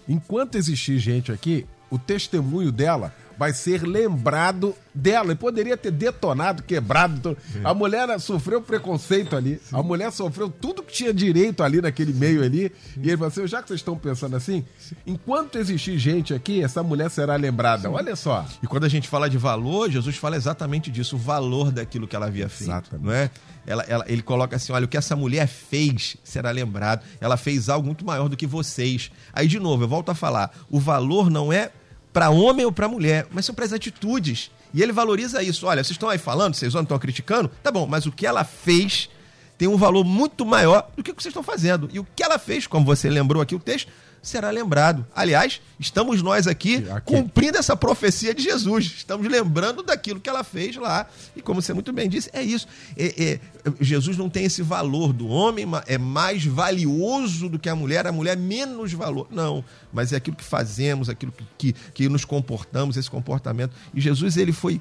[0.09, 5.33] Enquanto existir gente aqui, o testemunho dela vai ser lembrado dela.
[5.33, 7.37] E poderia ter detonado, quebrado.
[7.63, 9.61] A mulher sofreu preconceito ali.
[9.65, 9.77] Sim.
[9.77, 12.73] A mulher sofreu tudo que tinha direito ali naquele meio ali.
[12.95, 13.01] Sim.
[13.03, 14.95] E ele falou assim: já que vocês estão pensando assim, Sim.
[15.07, 17.91] enquanto existir gente aqui, essa mulher será lembrada.
[17.91, 18.45] Olha só.
[18.63, 22.15] E quando a gente fala de valor, Jesus fala exatamente disso, o valor daquilo que
[22.15, 22.71] ela havia feito.
[22.71, 23.05] Exatamente.
[23.05, 23.31] Não é?
[23.67, 27.03] Ela, ela, ele coloca assim: olha, o que essa mulher fez será lembrado.
[27.21, 29.11] Ela fez algo muito maior do que vocês.
[29.33, 31.71] Aí, de novo, eu volto a falar: o valor não é
[32.15, 34.53] para homem ou para mulher, mas são para as atitudes.
[34.73, 35.67] E ele valoriza isso.
[35.67, 39.11] Olha, vocês estão aí falando, vocês estão criticando, tá bom, mas o que ela fez
[39.59, 41.91] tem um valor muito maior do que o que vocês estão fazendo.
[41.93, 43.91] E o que ela fez, como você lembrou aqui o texto,
[44.25, 45.07] será lembrado.
[45.15, 48.87] Aliás, estamos nós aqui, aqui, cumprindo essa profecia de Jesus.
[48.97, 51.07] Estamos lembrando daquilo que ela fez lá.
[51.37, 52.67] E como você muito bem disse, é isso.
[52.97, 53.41] É, é,
[53.81, 58.13] Jesus não tem esse valor do homem, é mais valioso do que a mulher, a
[58.13, 59.29] mulher menos valor.
[59.31, 63.75] Não, mas é aquilo que fazemos, aquilo que, que, que nos comportamos, esse comportamento.
[63.95, 64.81] E Jesus, ele foi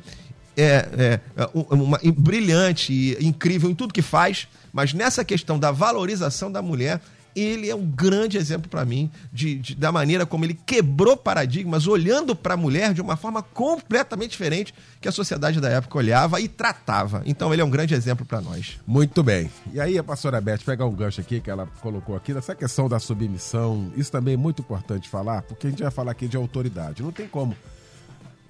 [0.56, 6.62] é, é, uma, brilhante, incrível em tudo que faz, mas nessa questão da valorização da
[6.62, 7.02] mulher,
[7.36, 11.88] ele é um grande exemplo para mim de, de, da maneira como ele quebrou paradigmas,
[11.88, 16.40] olhando para a mulher de uma forma completamente diferente que a sociedade da época olhava
[16.40, 17.22] e tratava.
[17.26, 18.80] Então ele é um grande exemplo para nós.
[18.86, 19.50] Muito bem.
[19.74, 22.88] E aí a pastora Beth pegar um gancho aqui que ela colocou aqui nessa questão
[22.88, 23.92] da submissão.
[23.96, 27.04] Isso também é muito importante falar, porque a gente vai falar aqui de autoridade.
[27.04, 27.56] Não tem como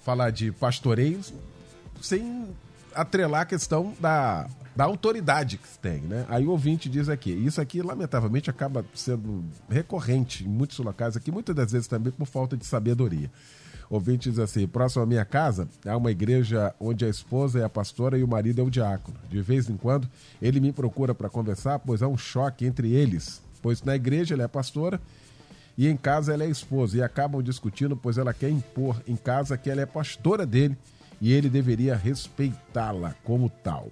[0.03, 1.21] falar de pastoreio
[2.01, 2.47] sem
[2.95, 6.25] atrelar a questão da da autoridade que tem, né?
[6.27, 11.31] Aí o ouvinte diz aqui, isso aqui lamentavelmente acaba sendo recorrente em muitos locais aqui,
[11.31, 13.29] muitas das vezes também por falta de sabedoria.
[13.89, 17.69] ouvinte diz assim: próximo à minha casa há uma igreja onde a esposa é a
[17.69, 19.17] pastora e o marido é o diácono.
[19.29, 20.09] De vez em quando
[20.41, 23.41] ele me procura para conversar, pois há um choque entre eles.
[23.61, 24.99] Pois na igreja ele é pastora
[25.77, 26.97] e em casa ela é esposa.
[26.97, 30.75] E acabam discutindo, pois ela quer impor em casa que ela é pastora dele
[31.23, 33.89] e ele deveria respeitá-la como tal.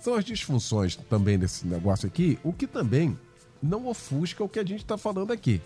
[0.00, 3.16] São as disfunções também desse negócio aqui, o que também
[3.62, 5.62] não ofusca o que a gente está falando aqui.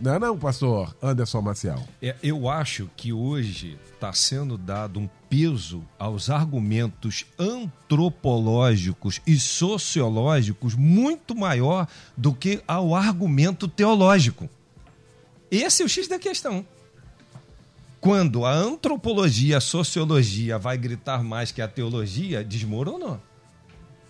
[0.00, 1.82] Não é não, pastor Anderson Maciel?
[2.00, 10.76] É, eu acho que hoje está sendo dado um peso aos argumentos antropológicos e sociológicos
[10.76, 14.48] muito maior do que ao argumento teológico.
[15.50, 16.64] Esse é o X da questão.
[18.00, 23.20] Quando a antropologia, a sociologia vai gritar mais que a teologia, desmoronou.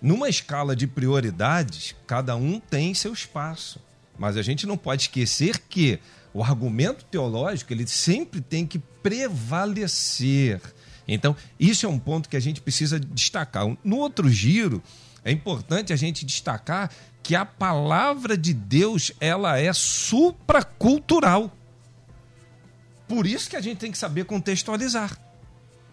[0.03, 3.81] Numa escala de prioridades, cada um tem seu espaço.
[4.19, 5.99] Mas a gente não pode esquecer que
[6.33, 10.61] o argumento teológico ele sempre tem que prevalecer.
[11.09, 13.67] Então, isso é um ponto que a gente precisa destacar.
[13.85, 14.83] No outro giro,
[15.25, 16.91] é importante a gente destacar
[17.23, 21.51] que a palavra de Deus ela é supracultural.
[23.09, 25.19] Por isso que a gente tem que saber contextualizar.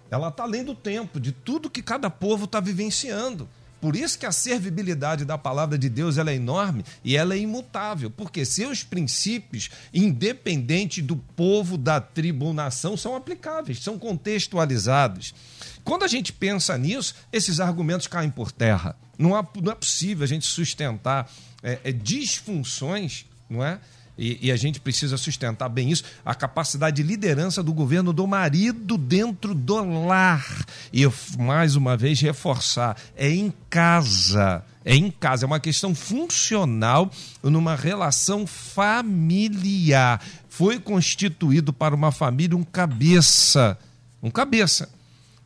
[0.10, 3.48] Ela está além do tempo, de tudo que cada povo está vivenciando.
[3.84, 7.38] Por isso que a servibilidade da palavra de Deus ela é enorme e ela é
[7.38, 15.36] imutável, porque seus princípios, independente do povo, da tribo ou nação, são aplicáveis, são contextualizados.
[15.84, 18.96] Quando a gente pensa nisso, esses argumentos caem por terra.
[19.18, 21.30] Não, não é possível a gente sustentar
[21.62, 23.82] é, é, disfunções, não é?
[24.18, 28.28] E, e, a gente precisa sustentar bem isso, a capacidade de liderança do governo do
[28.28, 30.46] marido dentro do lar.
[30.92, 34.64] E eu, mais uma vez, reforçar: é em casa.
[34.86, 37.10] É em casa, é uma questão funcional
[37.42, 40.22] numa relação familiar.
[40.50, 43.78] Foi constituído para uma família um cabeça.
[44.22, 44.90] Um cabeça.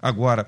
[0.01, 0.47] Agora,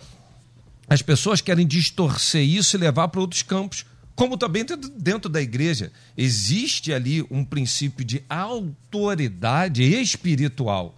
[0.90, 3.86] as pessoas querem distorcer isso e levar para outros campos
[4.20, 4.66] como também
[4.98, 10.94] dentro da igreja existe ali um princípio de autoridade espiritual.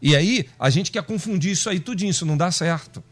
[0.00, 3.02] E aí a gente quer confundir isso aí tudinho, isso não dá certo.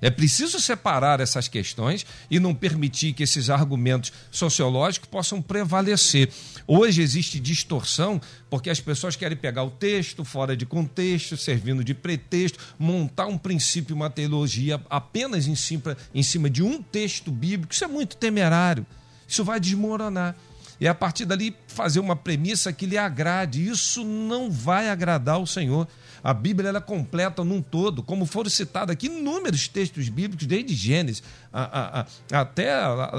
[0.00, 6.30] É preciso separar essas questões e não permitir que esses argumentos sociológicos possam prevalecer.
[6.66, 11.94] Hoje existe distorção porque as pessoas querem pegar o texto fora de contexto, servindo de
[11.94, 17.72] pretexto, montar um princípio, uma teologia apenas em cima, em cima de um texto bíblico.
[17.74, 18.86] Isso é muito temerário.
[19.26, 20.36] Isso vai desmoronar.
[20.80, 23.66] E a partir dali fazer uma premissa que lhe agrade.
[23.66, 25.88] Isso não vai agradar o Senhor.
[26.22, 30.74] A Bíblia ela é completa num todo, como foram citados aqui inúmeros textos bíblicos, desde
[30.74, 31.22] Gênesis
[31.52, 32.72] a, a, a, até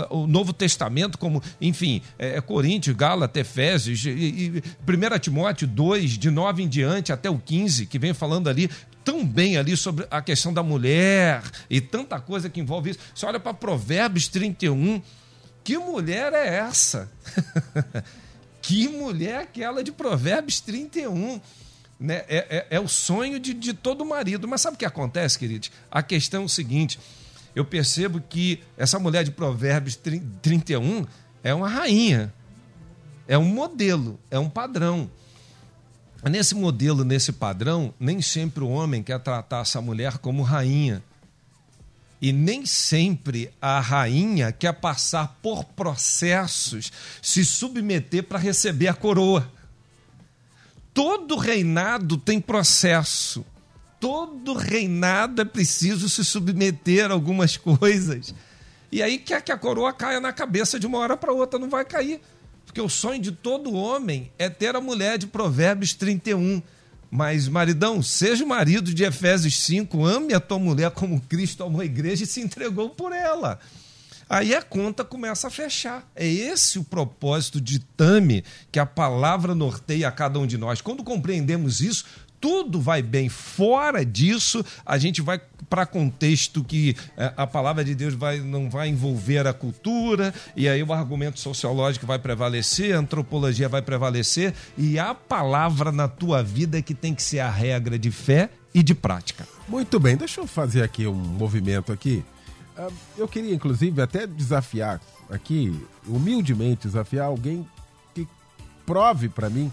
[0.09, 6.17] o Novo Testamento, como, enfim, é, é Coríntios, Gálatas, Efésios, e, e 1 Timóteo 2,
[6.17, 8.69] de 9 em diante até o 15, que vem falando ali
[9.03, 12.99] tão bem ali sobre a questão da mulher e tanta coisa que envolve isso.
[13.15, 15.01] Você olha para Provérbios 31,
[15.69, 17.07] que mulher é essa?
[18.59, 21.39] que mulher é aquela de Provérbios 31?
[21.99, 24.47] né, é, é, é, o sonho de, de todo marido.
[24.47, 25.69] Mas sabe o que acontece, queridos?
[25.91, 26.99] A questão é o seguinte:
[27.55, 29.95] eu percebo que essa mulher de Provérbios
[30.41, 31.05] 31
[31.43, 32.33] é uma rainha,
[33.27, 35.07] é um modelo, é um padrão.
[36.23, 41.03] Nesse modelo, nesse padrão, nem sempre o homem quer tratar essa mulher como rainha.
[42.21, 46.91] E nem sempre a rainha quer passar por processos,
[47.21, 49.49] se submeter para receber a coroa
[50.99, 53.45] todo reinado tem processo.
[54.01, 58.35] Todo reinado é preciso se submeter a algumas coisas.
[58.91, 61.69] E aí quer que a coroa caia na cabeça de uma hora para outra, não
[61.69, 62.19] vai cair.
[62.65, 66.61] Porque o sonho de todo homem é ter a mulher de Provérbios 31.
[67.11, 71.81] Mas, maridão, seja o marido de Efésios 5, ame a tua mulher como Cristo amou
[71.81, 73.59] a igreja e se entregou por ela.
[74.29, 76.07] Aí a conta começa a fechar.
[76.15, 80.81] É esse o propósito de Tame que a palavra norteia a cada um de nós.
[80.81, 82.05] Quando compreendemos isso,
[82.39, 83.29] tudo vai bem.
[83.29, 88.69] Fora disso, a gente vai para contexto que é, a palavra de Deus vai, não
[88.69, 94.53] vai envolver a cultura, e aí o argumento sociológico vai prevalecer, a antropologia vai prevalecer,
[94.77, 98.81] e a palavra na tua vida que tem que ser a regra de fé e
[98.81, 99.47] de prática.
[99.67, 102.23] Muito bem, deixa eu fazer aqui um movimento aqui.
[102.77, 105.77] Ah, eu queria, inclusive, até desafiar aqui,
[106.07, 107.67] humildemente desafiar alguém
[108.15, 108.27] que
[108.85, 109.71] prove para mim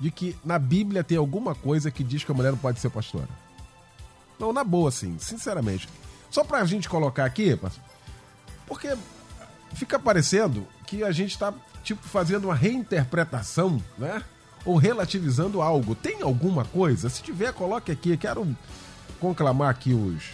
[0.00, 2.90] de que na Bíblia tem alguma coisa que diz que a mulher não pode ser
[2.90, 3.28] pastora.
[4.38, 5.88] Não, na boa, sim, sinceramente.
[6.30, 7.58] Só pra gente colocar aqui,
[8.66, 8.96] porque
[9.74, 14.22] fica parecendo que a gente tá, tipo, fazendo uma reinterpretação, né?
[14.64, 15.94] ou relativizando algo.
[15.94, 17.08] Tem alguma coisa?
[17.08, 18.16] Se tiver, coloque aqui.
[18.16, 18.46] Quero
[19.18, 20.32] conclamar aqui os,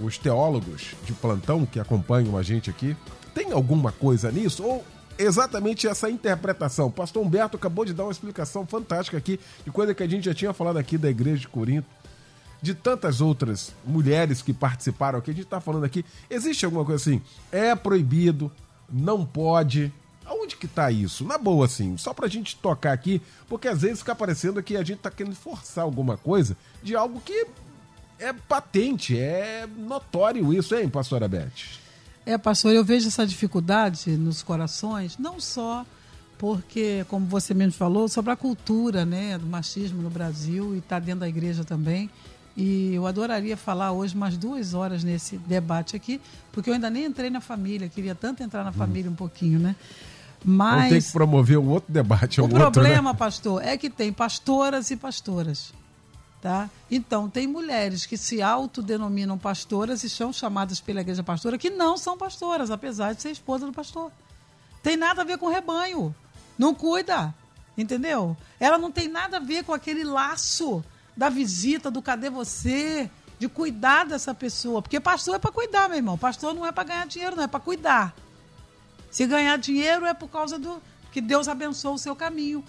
[0.00, 2.96] os teólogos de plantão que acompanham a gente aqui.
[3.34, 4.64] Tem alguma coisa nisso?
[4.64, 4.84] Ou
[5.18, 6.90] exatamente essa interpretação?
[6.90, 10.34] Pastor Humberto acabou de dar uma explicação fantástica aqui de coisa que a gente já
[10.34, 11.86] tinha falado aqui da igreja de Corinto
[12.60, 17.00] de tantas outras mulheres que participaram aqui, a gente está falando aqui, existe alguma coisa
[17.00, 17.22] assim?
[17.52, 18.50] É proibido,
[18.90, 19.92] não pode.
[20.24, 21.24] Aonde que tá isso?
[21.24, 24.82] Na boa, assim, só pra gente tocar aqui, porque às vezes fica parecendo que a
[24.82, 27.46] gente tá querendo forçar alguma coisa de algo que
[28.18, 31.85] é patente, é notório isso, hein, pastora Beth?
[32.26, 35.86] É, pastor, eu vejo essa dificuldade nos corações, não só
[36.36, 40.98] porque, como você mesmo falou, sobre a cultura né, do machismo no Brasil e está
[40.98, 42.10] dentro da igreja também.
[42.56, 46.20] E eu adoraria falar hoje mais duas horas nesse debate aqui,
[46.50, 49.76] porque eu ainda nem entrei na família, queria tanto entrar na família um pouquinho, né?
[50.44, 50.90] Mas.
[50.90, 52.40] Ter que promover um outro debate.
[52.40, 53.14] O um problema, outro, né?
[53.14, 55.72] pastor, é que tem pastoras e pastoras.
[56.46, 56.70] Tá?
[56.88, 61.96] Então, tem mulheres que se autodenominam pastoras e são chamadas pela igreja pastora que não
[61.96, 64.12] são pastoras, apesar de ser esposa do pastor.
[64.80, 66.14] Tem nada a ver com rebanho.
[66.56, 67.34] Não cuida.
[67.76, 68.36] Entendeu?
[68.60, 70.84] Ela não tem nada a ver com aquele laço
[71.16, 74.80] da visita, do cadê você, de cuidar dessa pessoa.
[74.80, 76.16] Porque pastor é para cuidar, meu irmão.
[76.16, 78.14] Pastor não é para ganhar dinheiro, não, é para cuidar.
[79.10, 80.80] Se ganhar dinheiro é por causa do
[81.10, 82.64] que Deus abençoe o seu caminho.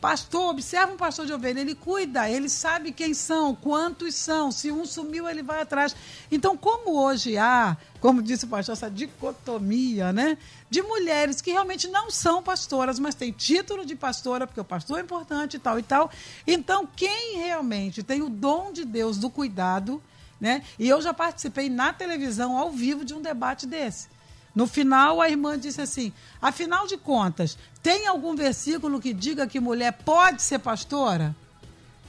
[0.00, 4.70] Pastor, observa um pastor de ovelha, ele cuida, ele sabe quem são, quantos são, se
[4.70, 5.94] um sumiu, ele vai atrás.
[6.30, 10.38] Então, como hoje há, como disse o pastor, essa dicotomia, né?
[10.70, 14.98] De mulheres que realmente não são pastoras, mas têm título de pastora, porque o pastor
[14.98, 16.10] é importante e tal e tal.
[16.46, 20.00] Então, quem realmente tem o dom de Deus do cuidado,
[20.40, 20.62] né?
[20.78, 24.06] E eu já participei na televisão, ao vivo, de um debate desse.
[24.54, 29.60] No final, a irmã disse assim: afinal de contas, tem algum versículo que diga que
[29.60, 31.34] mulher pode ser pastora?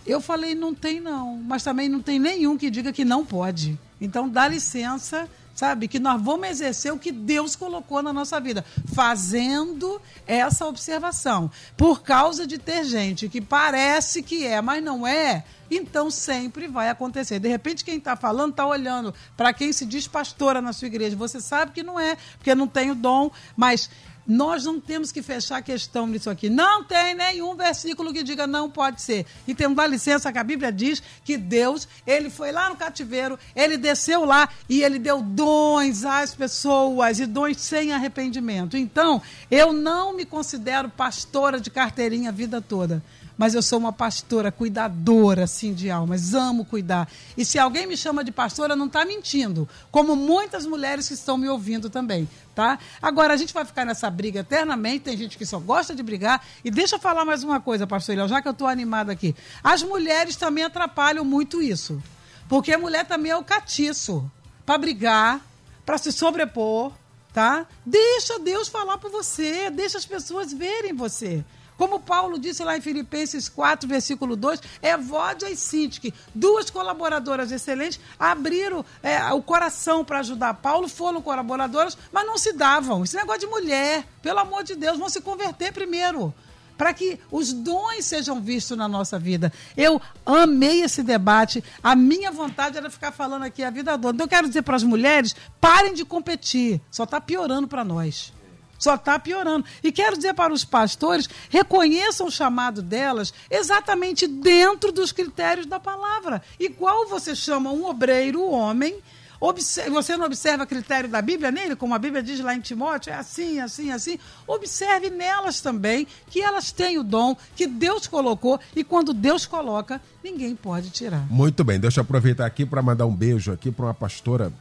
[0.05, 1.37] Eu falei: não tem, não.
[1.37, 3.77] Mas também não tem nenhum que diga que não pode.
[4.01, 5.29] Então, dá licença
[5.59, 5.89] sabe?
[5.89, 11.51] Que nós vamos exercer o que Deus colocou na nossa vida, fazendo essa observação.
[11.75, 16.87] Por causa de ter gente que parece que é, mas não é, então sempre vai
[16.87, 17.39] acontecer.
[17.39, 21.17] De repente, quem está falando está olhando para quem se diz pastora na sua igreja.
[21.17, 23.89] Você sabe que não é, porque não tem o dom, mas
[24.29, 26.49] nós não temos que fechar a questão nisso aqui.
[26.49, 29.25] Não tem nenhum versículo que diga não pode ser.
[29.47, 33.39] E temos uma licença que a Bíblia diz que Deus, ele foi lá no cativeiro,
[33.55, 38.77] ele desceu lá e ele deu dons às pessoas e dons sem arrependimento.
[38.77, 39.19] Então,
[39.49, 43.01] eu não me considero pastora de carteirinha a vida toda
[43.39, 46.33] mas eu sou uma pastora cuidadora, assim, de almas.
[46.33, 47.07] Amo cuidar.
[47.37, 49.65] E se alguém me chama de pastora, não está mentindo.
[49.89, 52.77] Como muitas mulheres que estão me ouvindo também, tá?
[53.01, 55.05] Agora, a gente vai ficar nessa briga eternamente.
[55.05, 56.45] Tem gente que só gosta de brigar.
[56.65, 59.33] E deixa eu falar mais uma coisa, pastor Eliel, já que eu estou animada aqui.
[59.63, 62.03] As mulheres também atrapalham muito isso.
[62.49, 64.29] Porque a mulher também é o catiço.
[64.65, 65.39] Para brigar,
[65.85, 66.91] para se sobrepor,
[67.33, 67.65] tá?
[67.85, 69.69] Deixa Deus falar por você.
[69.69, 71.41] Deixa as pessoas verem você.
[71.79, 78.01] Como Paulo disse lá em Filipenses 4, versículo 2, Evódia e Sintique, duas colaboradoras excelentes,
[78.19, 83.05] abriram é, o coração para ajudar Paulo, foram colaboradoras, mas não se davam.
[83.05, 86.33] Esse negócio de mulher, pelo amor de Deus, vão se converter primeiro
[86.77, 89.51] para que os dons sejam vistos na nossa vida.
[89.77, 91.63] Eu amei esse debate.
[91.81, 94.15] A minha vontade era ficar falando aqui a vida toda.
[94.15, 96.81] Então, eu quero dizer para as mulheres: parem de competir.
[96.91, 98.33] Só está piorando para nós.
[98.79, 99.65] Só está piorando.
[99.83, 105.79] E quero dizer para os pastores: reconheçam o chamado delas exatamente dentro dos critérios da
[105.79, 106.41] palavra.
[106.57, 108.95] Igual você chama um obreiro, homem.
[109.39, 113.15] Você não observa critério da Bíblia nele, como a Bíblia diz lá em Timóteo, é
[113.15, 114.19] assim, assim, assim.
[114.45, 120.01] Observe nelas também que elas têm o dom que Deus colocou e quando Deus coloca,
[120.21, 121.25] ninguém pode tirar.
[121.31, 124.51] Muito bem, deixa eu aproveitar aqui para mandar um beijo aqui para uma pastora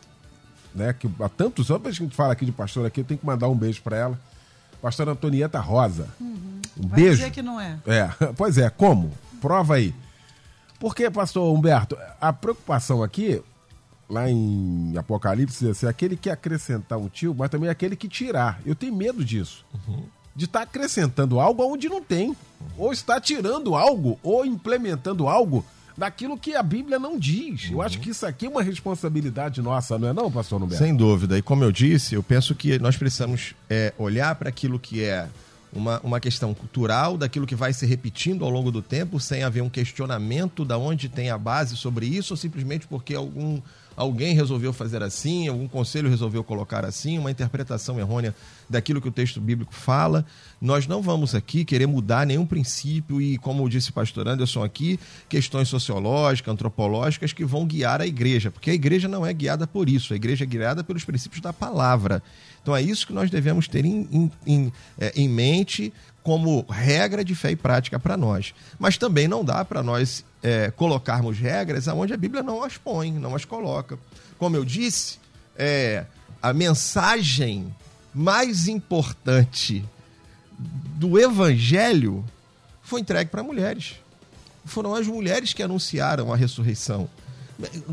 [0.74, 0.92] né?
[0.92, 3.26] Que há tantos anos que a gente fala aqui de pastor aqui, eu tenho que
[3.26, 4.20] mandar um beijo para ela.
[4.80, 6.08] Pastora Antonieta Rosa.
[6.20, 6.60] Uhum.
[6.78, 7.16] Um Vai beijo.
[7.16, 7.78] dizer que não é.
[7.86, 9.12] É, pois é, como?
[9.40, 9.94] Prova aí.
[10.78, 13.42] Porque, pastor Humberto, a preocupação aqui,
[14.08, 18.60] lá em Apocalipse, é ser aquele que acrescentar um tio, mas também aquele que tirar.
[18.64, 19.64] Eu tenho medo disso.
[19.74, 20.04] Uhum.
[20.36, 22.36] De estar tá acrescentando algo onde não tem.
[22.76, 25.64] Ou está tirando algo, ou implementando algo
[25.98, 27.70] daquilo que a Bíblia não diz.
[27.72, 30.82] Eu acho que isso aqui é uma responsabilidade nossa, não é não, pastor Nuberto?
[30.82, 31.36] Sem dúvida.
[31.36, 35.28] E como eu disse, eu penso que nós precisamos é, olhar para aquilo que é
[35.72, 39.60] uma, uma questão cultural, daquilo que vai se repetindo ao longo do tempo, sem haver
[39.60, 43.60] um questionamento da onde tem a base sobre isso, ou simplesmente porque algum
[43.98, 48.32] alguém resolveu fazer assim, algum conselho resolveu colocar assim, uma interpretação errônea
[48.70, 50.24] daquilo que o texto bíblico fala.
[50.60, 55.00] Nós não vamos aqui querer mudar nenhum princípio e, como disse o pastor Anderson aqui,
[55.28, 59.88] questões sociológicas, antropológicas que vão guiar a igreja, porque a igreja não é guiada por
[59.88, 62.22] isso, a igreja é guiada pelos princípios da palavra.
[62.62, 65.92] Então é isso que nós devemos ter em, em, em, é, em mente
[66.22, 68.54] como regra de fé e prática para nós.
[68.78, 73.12] Mas também não dá para nós é, colocarmos regras aonde a Bíblia não as põe,
[73.12, 73.98] não as coloca.
[74.38, 75.18] Como eu disse,
[75.56, 76.04] é,
[76.42, 77.74] a mensagem
[78.14, 79.84] mais importante
[80.58, 82.24] do Evangelho
[82.82, 83.96] foi entregue para mulheres.
[84.64, 87.08] Foram as mulheres que anunciaram a ressurreição.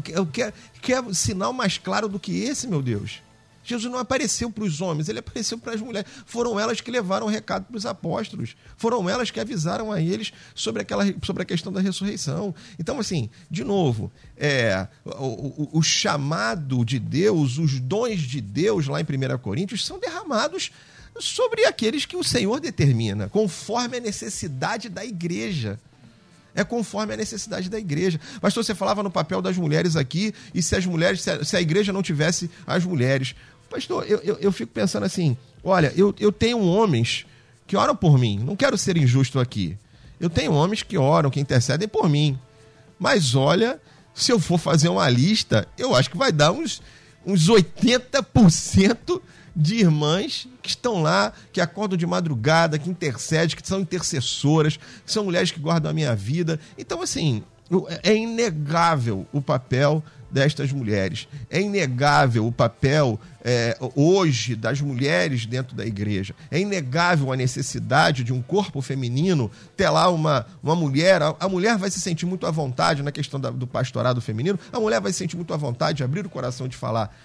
[0.07, 3.21] Eu quero, quer sinal mais claro do que esse, meu Deus?
[3.65, 6.09] Jesus não apareceu para os homens, ele apareceu para as mulheres.
[6.25, 8.55] Foram elas que levaram o recado para os apóstolos.
[8.77, 12.53] Foram elas que avisaram a eles sobre, aquela, sobre a questão da ressurreição.
[12.79, 18.87] Então, assim, de novo, é, o, o, o chamado de Deus, os dons de Deus
[18.87, 20.71] lá em 1 Coríntios são derramados
[21.19, 25.79] sobre aqueles que o Senhor determina, conforme a necessidade da igreja
[26.55, 28.19] é conforme a necessidade da igreja.
[28.39, 31.55] Pastor, você falava no papel das mulheres aqui, e se as mulheres, se a, se
[31.57, 33.35] a igreja não tivesse as mulheres.
[33.75, 37.25] Pastor, eu, eu, eu fico pensando assim: olha, eu, eu tenho homens
[37.67, 39.77] que oram por mim, não quero ser injusto aqui.
[40.17, 42.39] Eu tenho homens que oram, que intercedem por mim.
[42.97, 43.77] Mas olha,
[44.13, 46.81] se eu for fazer uma lista, eu acho que vai dar uns,
[47.25, 49.21] uns 80%
[49.53, 55.11] de irmãs que estão lá, que acordam de madrugada, que intercedem, que são intercessoras, que
[55.11, 56.61] são mulheres que guardam a minha vida.
[56.77, 57.43] Então, assim,
[58.03, 61.27] é inegável o papel destas mulheres.
[61.49, 66.35] É inegável o papel é, hoje das mulheres dentro da igreja.
[66.51, 71.21] É inegável a necessidade de um corpo feminino ter lá uma, uma mulher.
[71.21, 74.59] A, a mulher vai se sentir muito à vontade na questão da, do pastorado feminino,
[74.71, 77.15] a mulher vai se sentir muito à vontade de abrir o coração de falar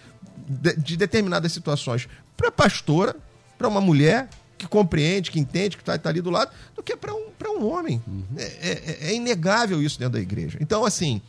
[0.48, 3.16] de, de determinadas situações para pastora,
[3.58, 4.28] para uma mulher
[4.60, 7.66] que compreende, que entende, que está tá ali do lado, do que para um, um
[7.66, 8.02] homem.
[8.06, 8.24] Uhum.
[8.36, 10.58] É, é, é, inegável isso dentro da igreja.
[10.60, 11.22] Então, assim,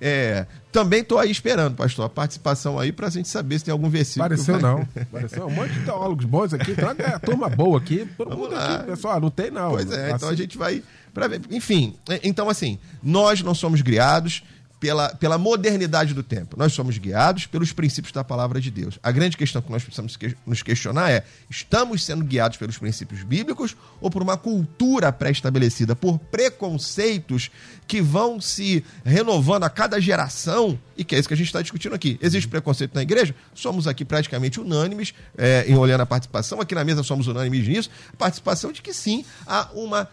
[0.00, 3.72] é, também estou aí esperando, pastor, a participação aí para a gente saber se tem
[3.72, 4.28] algum versículo.
[4.28, 4.62] Pareceu vai...
[4.62, 4.88] não.
[5.12, 6.70] Pareceu um monte de teólogos bons aqui.
[6.70, 8.08] Então, é turma boa aqui.
[8.16, 9.72] Todo mundo aqui, pessoal, não tem não.
[9.72, 10.14] Pois é, assim...
[10.14, 10.82] então a gente vai
[11.12, 11.42] para ver.
[11.50, 14.42] Enfim, é, então assim, nós não somos criados
[14.80, 16.56] pela, pela modernidade do tempo.
[16.56, 18.98] Nós somos guiados pelos princípios da palavra de Deus.
[19.02, 20.16] A grande questão que nós precisamos
[20.46, 26.18] nos questionar é: estamos sendo guiados pelos princípios bíblicos ou por uma cultura pré-estabelecida, por
[26.18, 27.50] preconceitos
[27.86, 30.78] que vão se renovando a cada geração?
[30.96, 32.18] E que é isso que a gente está discutindo aqui.
[32.20, 33.34] Existe preconceito na igreja?
[33.54, 36.60] Somos aqui praticamente unânimes é, em olhando a participação.
[36.60, 37.90] Aqui na mesa somos unânimes nisso.
[38.16, 40.08] Participação de que sim, há uma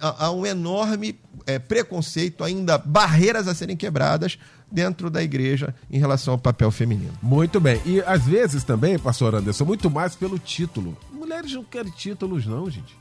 [0.00, 4.38] há um enorme é, preconceito, ainda barreiras a serem quebradas
[4.70, 7.12] dentro da igreja em relação ao papel feminino.
[7.22, 7.80] Muito bem.
[7.84, 10.96] E às vezes também, pastor Anderson, muito mais pelo título.
[11.12, 12.96] Mulheres não querem títulos, não, gente.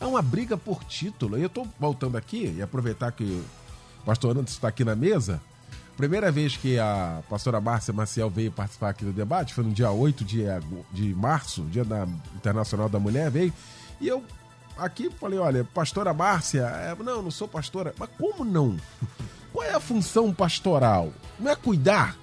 [0.00, 1.38] É uma briga por título.
[1.38, 5.40] E eu estou voltando aqui e aproveitar que o pastor Anderson está aqui na mesa.
[5.96, 9.92] Primeira vez que a pastora Márcia Maciel veio participar aqui do debate foi no dia
[9.92, 10.42] 8 de,
[10.92, 13.52] de março, Dia da Internacional da Mulher, veio.
[14.00, 14.24] E eu
[14.78, 17.94] aqui falei, olha, pastora Márcia, é, não, não sou pastora.
[17.98, 18.76] Mas como não?
[19.52, 21.12] Qual é a função pastoral?
[21.38, 22.16] Não é cuidar?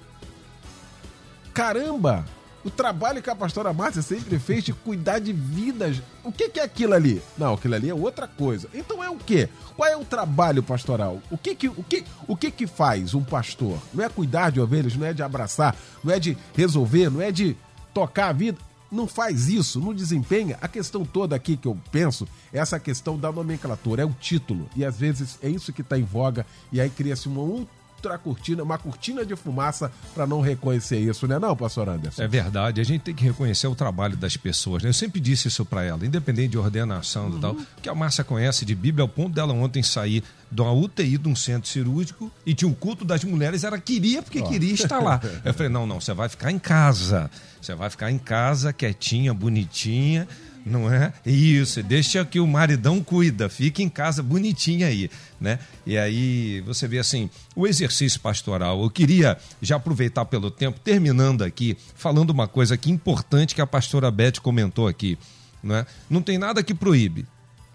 [1.54, 2.26] Caramba!
[2.64, 6.00] O trabalho que a pastora Márcia sempre fez de cuidar de vidas.
[6.24, 7.20] O que, que é aquilo ali?
[7.36, 8.70] Não, aquilo ali é outra coisa.
[8.72, 9.50] Então é o quê?
[9.76, 11.20] Qual é o trabalho pastoral?
[11.32, 13.80] O que que, o que, o que, que faz um pastor?
[13.92, 17.32] Não é cuidar de ovelhas, não é de abraçar, não é de resolver, não é
[17.32, 17.58] de
[17.94, 18.60] tocar a vida
[18.92, 20.58] não faz isso, não desempenha.
[20.62, 24.70] A questão toda aqui que eu penso é essa questão da nomenclatura, é o título.
[24.76, 27.81] E às vezes é isso que está em voga, e aí cria-se uma outra
[28.18, 32.22] cortina, uma cortina de fumaça para não reconhecer isso, né, não, pastor Anderson?
[32.22, 34.84] É verdade, a gente tem que reconhecer o trabalho das pessoas.
[34.84, 34.90] Né?
[34.90, 37.38] Eu sempre disse isso para ela, independente de ordenação uhum.
[37.38, 40.74] e tal, que a Márcia conhece de Bíblia ao ponto dela ontem sair de uma
[40.74, 44.50] UTI de um centro cirúrgico e tinha um culto das mulheres, ela queria porque oh.
[44.50, 45.22] queria estar lá.
[45.46, 47.30] Eu falei, não, não, você vai ficar em casa.
[47.62, 50.28] Você vai ficar em casa, quietinha, bonitinha,
[50.66, 51.14] não é?
[51.26, 55.10] Isso, deixa que o maridão cuida, fique em casa bonitinha aí,
[55.40, 55.60] né?
[55.86, 58.82] E aí você vê assim, o exercício pastoral.
[58.82, 63.68] Eu queria já aproveitar pelo tempo, terminando aqui, falando uma coisa aqui importante que a
[63.68, 65.18] pastora Beth comentou aqui,
[65.64, 65.86] não é?
[66.10, 67.26] Não tem nada que proíbe.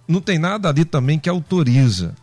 [0.07, 2.14] Não tem nada ali também que autoriza.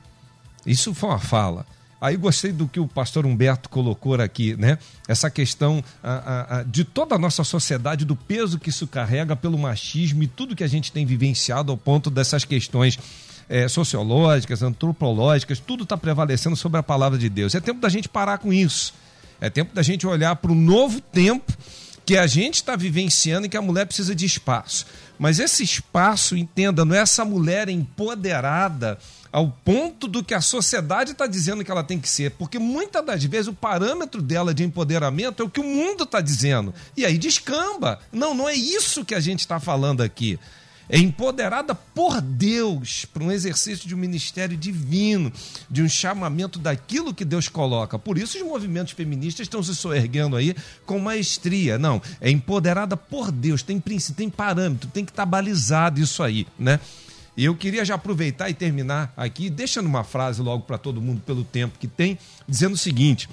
[0.65, 1.65] Isso foi uma fala.
[2.03, 4.77] Aí gostei do que o pastor Humberto colocou aqui, né?
[5.07, 9.57] Essa questão a, a, de toda a nossa sociedade, do peso que isso carrega pelo
[9.57, 12.99] machismo e tudo que a gente tem vivenciado ao ponto dessas questões
[13.47, 17.55] é, sociológicas, antropológicas, tudo está prevalecendo sobre a palavra de Deus.
[17.55, 18.93] É tempo da gente parar com isso.
[19.39, 21.53] É tempo da gente olhar para o novo tempo
[22.05, 24.85] que a gente está vivenciando e que a mulher precisa de espaço.
[25.23, 28.99] Mas esse espaço, entenda, não é essa mulher empoderada
[29.31, 33.05] ao ponto do que a sociedade está dizendo que ela tem que ser, porque muitas
[33.05, 36.73] das vezes o parâmetro dela de empoderamento é o que o mundo está dizendo.
[36.97, 38.01] E aí descamba.
[38.11, 40.37] Não, não é isso que a gente está falando aqui
[40.89, 45.31] é empoderada por Deus para um exercício de um ministério divino,
[45.69, 47.97] de um chamamento daquilo que Deus coloca.
[47.97, 50.55] Por isso os movimentos feministas estão se soerguendo aí
[50.85, 51.77] com maestria.
[51.77, 56.45] Não, é empoderada por Deus, tem princípio, tem parâmetro, tem que estar balizado isso aí,
[56.57, 56.79] né?
[57.35, 61.21] E eu queria já aproveitar e terminar aqui, deixando uma frase logo para todo mundo
[61.25, 62.17] pelo tempo que tem,
[62.47, 63.27] dizendo o seguinte: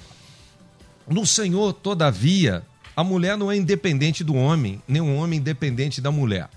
[1.07, 2.63] No Senhor, todavia,
[2.95, 6.49] a mulher não é independente do homem, nem o homem independente da mulher.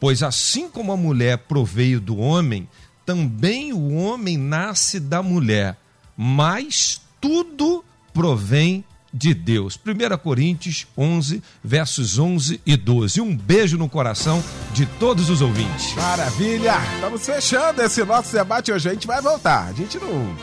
[0.00, 2.66] Pois assim como a mulher proveio do homem,
[3.04, 5.76] também o homem nasce da mulher,
[6.16, 8.82] mas tudo provém
[9.12, 9.78] de Deus.
[9.84, 13.20] 1 Coríntios 11, versos 11 e 12.
[13.20, 14.42] Um beijo no coração
[14.72, 15.94] de todos os ouvintes.
[15.94, 16.76] Maravilha!
[16.94, 18.88] Estamos fechando esse nosso debate hoje.
[18.88, 19.68] A gente vai voltar.
[19.68, 20.36] A gente não.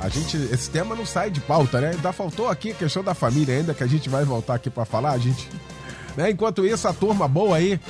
[0.00, 1.90] A gente, esse tema não sai de pauta, né?
[1.90, 4.84] Ainda faltou aqui a questão da família ainda que a gente vai voltar aqui para
[4.84, 5.12] falar.
[5.12, 5.48] A gente
[6.16, 6.30] né?
[6.30, 7.80] Enquanto isso, a turma boa aí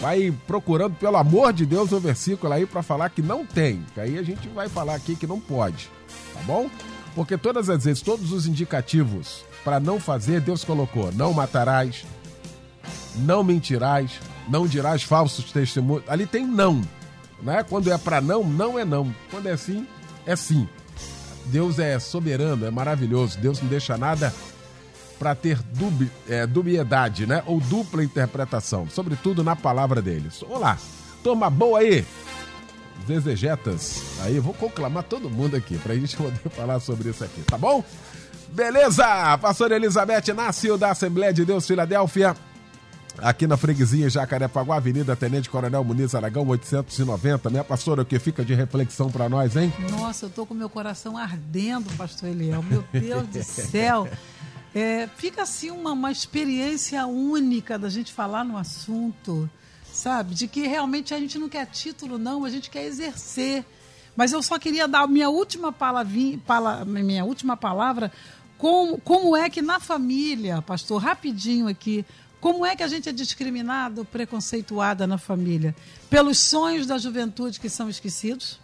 [0.00, 3.84] vai procurando, pelo amor de Deus, o versículo aí para falar que não tem.
[3.94, 5.90] Que aí a gente vai falar aqui que não pode,
[6.34, 6.70] tá bom?
[7.14, 12.04] Porque todas as vezes, todos os indicativos para não fazer, Deus colocou: não matarás,
[13.16, 14.12] não mentirás,
[14.48, 16.08] não dirás falsos testemunhos.
[16.08, 16.82] Ali tem não,
[17.42, 17.64] né?
[17.68, 19.14] Quando é para não, não é não.
[19.30, 19.86] Quando é sim,
[20.26, 20.68] é sim.
[21.46, 23.38] Deus é soberano, é maravilhoso.
[23.38, 24.32] Deus não deixa nada
[25.18, 27.42] para ter dubi, é, dubiedade, né?
[27.46, 30.40] Ou dupla interpretação, sobretudo na palavra deles.
[30.40, 30.78] Vamos lá,
[31.22, 32.06] toma boa aí,
[33.02, 34.02] os exegetas.
[34.20, 37.42] Aí eu vou conclamar todo mundo aqui para a gente poder falar sobre isso aqui,
[37.42, 37.84] tá bom?
[38.50, 39.36] Beleza!
[39.38, 42.34] Pastor Elizabeth Nasceu da Assembleia de Deus Filadélfia.
[43.20, 47.50] Aqui na freguesia Jacarepaguá, Avenida Tenente Coronel Muniz Aragão, 890.
[47.50, 49.72] Minha pastora, o que fica de reflexão para nós, hein?
[49.90, 52.62] Nossa, eu tô com meu coração ardendo, pastor Eliel.
[52.62, 54.08] Meu Deus do céu.
[54.78, 59.50] É, fica assim uma, uma experiência única da gente falar no assunto,
[59.92, 60.36] sabe?
[60.36, 63.64] De que realmente a gente não quer título, não, a gente quer exercer.
[64.14, 68.12] Mas eu só queria dar minha última, palavrinha, pala, minha última palavra,
[68.56, 72.06] como, como é que na família, pastor, rapidinho aqui,
[72.40, 75.74] como é que a gente é discriminado, preconceituada na família?
[76.08, 78.60] Pelos sonhos da juventude que são esquecidos?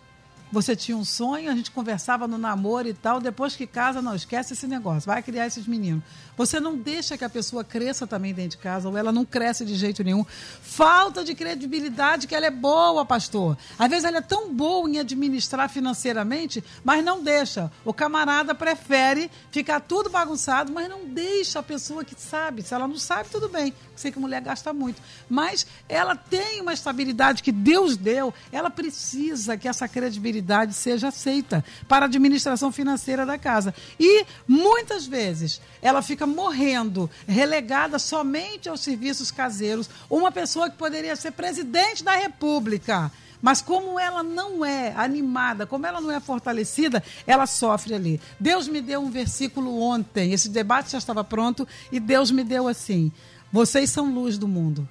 [0.55, 4.15] Você tinha um sonho, a gente conversava no namoro e tal, depois que casa, não,
[4.15, 6.05] esquece esse negócio, vai criar esses meninos.
[6.37, 9.65] Você não deixa que a pessoa cresça também dentro de casa, ou ela não cresce
[9.65, 10.25] de jeito nenhum.
[10.63, 13.57] Falta de credibilidade que ela é boa, pastor.
[13.79, 17.71] Às vezes ela é tão boa em administrar financeiramente, mas não deixa.
[17.85, 22.63] O camarada prefere ficar tudo bagunçado, mas não deixa a pessoa que sabe.
[22.63, 23.73] Se ela não sabe, tudo bem.
[23.95, 25.01] Sei que mulher gasta muito.
[25.29, 31.65] Mas ela tem uma estabilidade que Deus deu, ela precisa que essa credibilidade seja aceita
[31.87, 33.73] para a administração financeira da casa.
[33.99, 41.17] E muitas vezes ela fica morrendo, relegada somente aos serviços caseiros, uma pessoa que poderia
[41.17, 43.11] ser presidente da República.
[43.43, 48.21] Mas como ela não é animada, como ela não é fortalecida, ela sofre ali.
[48.41, 52.67] Deus me deu um versículo ontem, esse debate já estava pronto, e Deus me deu
[52.67, 53.13] assim:
[53.53, 54.89] vocês são luz do mundo.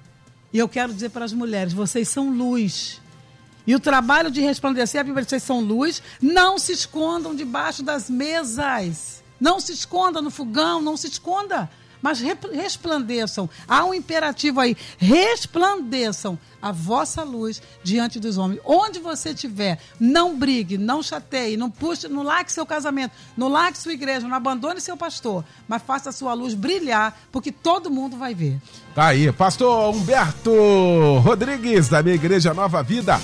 [0.52, 3.02] E eu quero dizer para as mulheres: vocês são luz.
[3.66, 8.08] E o trabalho de resplandecer, a Bíblia vocês são luz, não se escondam debaixo das
[8.08, 9.23] mesas.
[9.40, 11.70] Não se esconda no fogão, não se esconda.
[12.00, 13.48] Mas resplandeçam.
[13.66, 14.76] Há um imperativo aí.
[14.98, 18.60] Resplandeçam a vossa luz diante dos homens.
[18.62, 23.78] Onde você estiver, não brigue, não chateie, não puxe, não largue seu casamento, não largue
[23.78, 28.18] sua igreja, não abandone seu pastor, mas faça a sua luz brilhar, porque todo mundo
[28.18, 28.60] vai ver.
[28.94, 30.52] Tá aí, pastor Humberto
[31.22, 33.18] Rodrigues, da minha igreja Nova Vida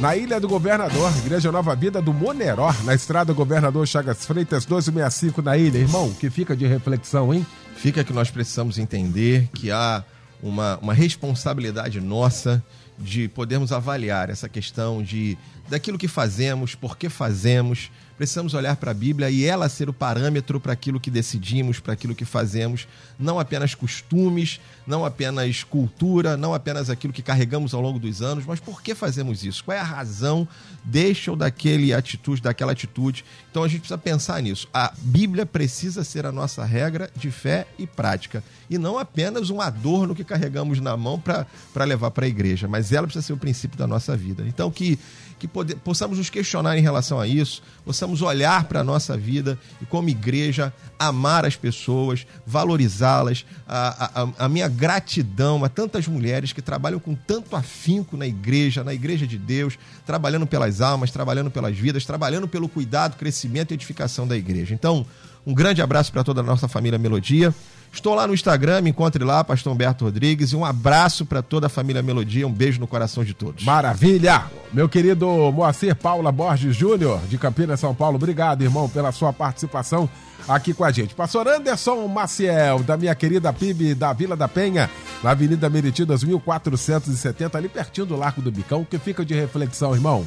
[0.00, 5.42] na Ilha do Governador, Igreja Nova Vida do Moneró, na estrada Governador Chagas Freitas, 1265
[5.42, 5.76] na ilha.
[5.76, 7.44] Irmão, que fica de reflexão, hein?
[7.76, 10.02] Fica que nós precisamos entender que há
[10.42, 12.64] uma, uma responsabilidade nossa
[12.98, 15.36] de podermos avaliar essa questão de
[15.68, 17.90] daquilo que fazemos, por que fazemos,
[18.20, 21.94] precisamos olhar para a Bíblia e ela ser o parâmetro para aquilo que decidimos, para
[21.94, 22.86] aquilo que fazemos,
[23.18, 28.44] não apenas costumes, não apenas cultura, não apenas aquilo que carregamos ao longo dos anos,
[28.44, 29.64] mas por que fazemos isso?
[29.64, 30.46] Qual é a razão
[30.84, 33.24] deste ou daquele atitude, daquela atitude?
[33.50, 34.68] Então a gente precisa pensar nisso.
[34.70, 39.62] A Bíblia precisa ser a nossa regra de fé e prática, e não apenas um
[39.62, 43.38] adorno que carregamos na mão para levar para a igreja, mas ela precisa ser o
[43.38, 44.44] princípio da nossa vida.
[44.46, 44.98] Então, que,
[45.40, 49.86] que possamos nos questionar em relação a isso, possamos olhar para a nossa vida e,
[49.86, 53.46] como igreja, amar as pessoas, valorizá-las.
[53.66, 58.84] A, a, a, minha gratidão a tantas mulheres que trabalham com tanto afinco na igreja,
[58.84, 63.74] na igreja de Deus, trabalhando pelas almas, trabalhando pelas vidas, trabalhando pelo cuidado, crescimento e
[63.74, 64.74] edificação da igreja.
[64.74, 65.06] Então,
[65.46, 67.54] um grande abraço para toda a nossa família Melodia.
[67.92, 70.52] Estou lá no Instagram, me encontre lá, Pastor Humberto Rodrigues.
[70.52, 72.46] E um abraço para toda a família Melodia.
[72.46, 73.64] Um beijo no coração de todos.
[73.64, 74.44] Maravilha!
[74.72, 78.14] Meu querido Moacir Paula Borges Júnior, de Campinas, São Paulo.
[78.14, 80.08] Obrigado, irmão, pela sua participação
[80.48, 81.14] aqui com a gente.
[81.16, 84.88] Pastor Anderson Maciel, da minha querida PIB da Vila da Penha,
[85.22, 88.84] na Avenida Meritidas, 1470, ali pertinho do Largo do Bicão.
[88.84, 90.26] que fica de reflexão, irmão?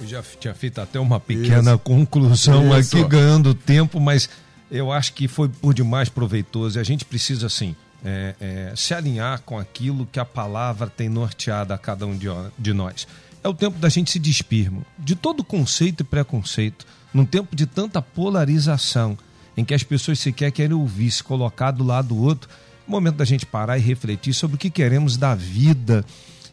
[0.00, 1.78] Eu já tinha feito até uma pequena Isso.
[1.80, 2.96] conclusão Isso.
[2.96, 4.30] aqui, ganhando tempo, mas
[4.72, 8.94] eu acho que foi por demais proveitoso e a gente precisa, assim, é, é, se
[8.94, 12.26] alinhar com aquilo que a palavra tem norteado a cada um de,
[12.58, 13.06] de nós.
[13.44, 17.66] É o tempo da gente se despir de todo conceito e preconceito, num tempo de
[17.66, 19.18] tanta polarização,
[19.54, 22.48] em que as pessoas sequer querem ouvir, se colocar do lado do outro.
[22.88, 26.04] É momento da gente parar e refletir sobre o que queremos da vida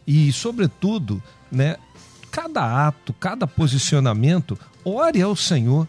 [0.06, 1.76] e, sobretudo, né,
[2.30, 5.88] cada ato, cada posicionamento, ore ao Senhor.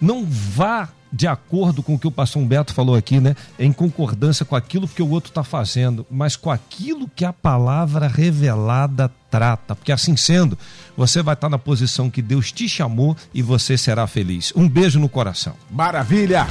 [0.00, 3.34] Não vá de acordo com o que o pastor Humberto falou aqui, né?
[3.58, 8.06] Em concordância com aquilo que o outro está fazendo, mas com aquilo que a palavra
[8.06, 9.74] revelada trata.
[9.74, 10.58] Porque assim sendo,
[10.96, 14.52] você vai estar tá na posição que Deus te chamou e você será feliz.
[14.54, 15.54] Um beijo no coração.
[15.70, 16.46] Maravilha!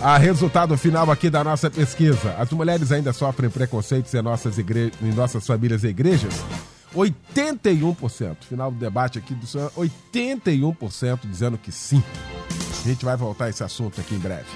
[0.00, 2.34] A resultado final aqui da nossa pesquisa.
[2.36, 4.92] As mulheres ainda sofrem preconceitos em nossas, igre...
[5.00, 6.34] em nossas famílias e igrejas?
[6.94, 8.36] 81%.
[8.48, 12.02] Final do debate aqui do senhor, 81% dizendo que sim.
[12.84, 14.46] A gente vai voltar a esse assunto aqui em breve.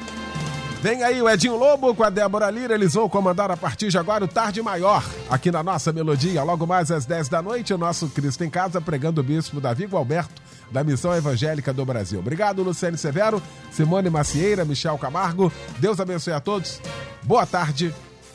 [0.82, 2.74] Vem aí o Edinho Lobo com a Débora Lira.
[2.74, 6.42] Eles vão comandar a partir de agora o Tarde Maior, aqui na nossa melodia.
[6.42, 9.86] Logo mais às 10 da noite, o nosso Cristo em Casa, pregando o bispo Davi
[9.86, 12.18] Gualberto, da Missão Evangélica do Brasil.
[12.18, 15.52] Obrigado, Luciane Severo, Simone Macieira, Michel Camargo.
[15.78, 16.80] Deus abençoe a todos.
[17.22, 17.94] Boa tarde,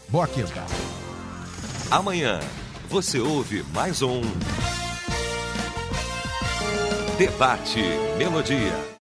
[0.10, 0.66] boa quinta.
[1.90, 2.40] Amanhã
[2.90, 4.22] você ouve mais um.
[7.18, 7.82] Debate
[8.18, 8.92] Melodia.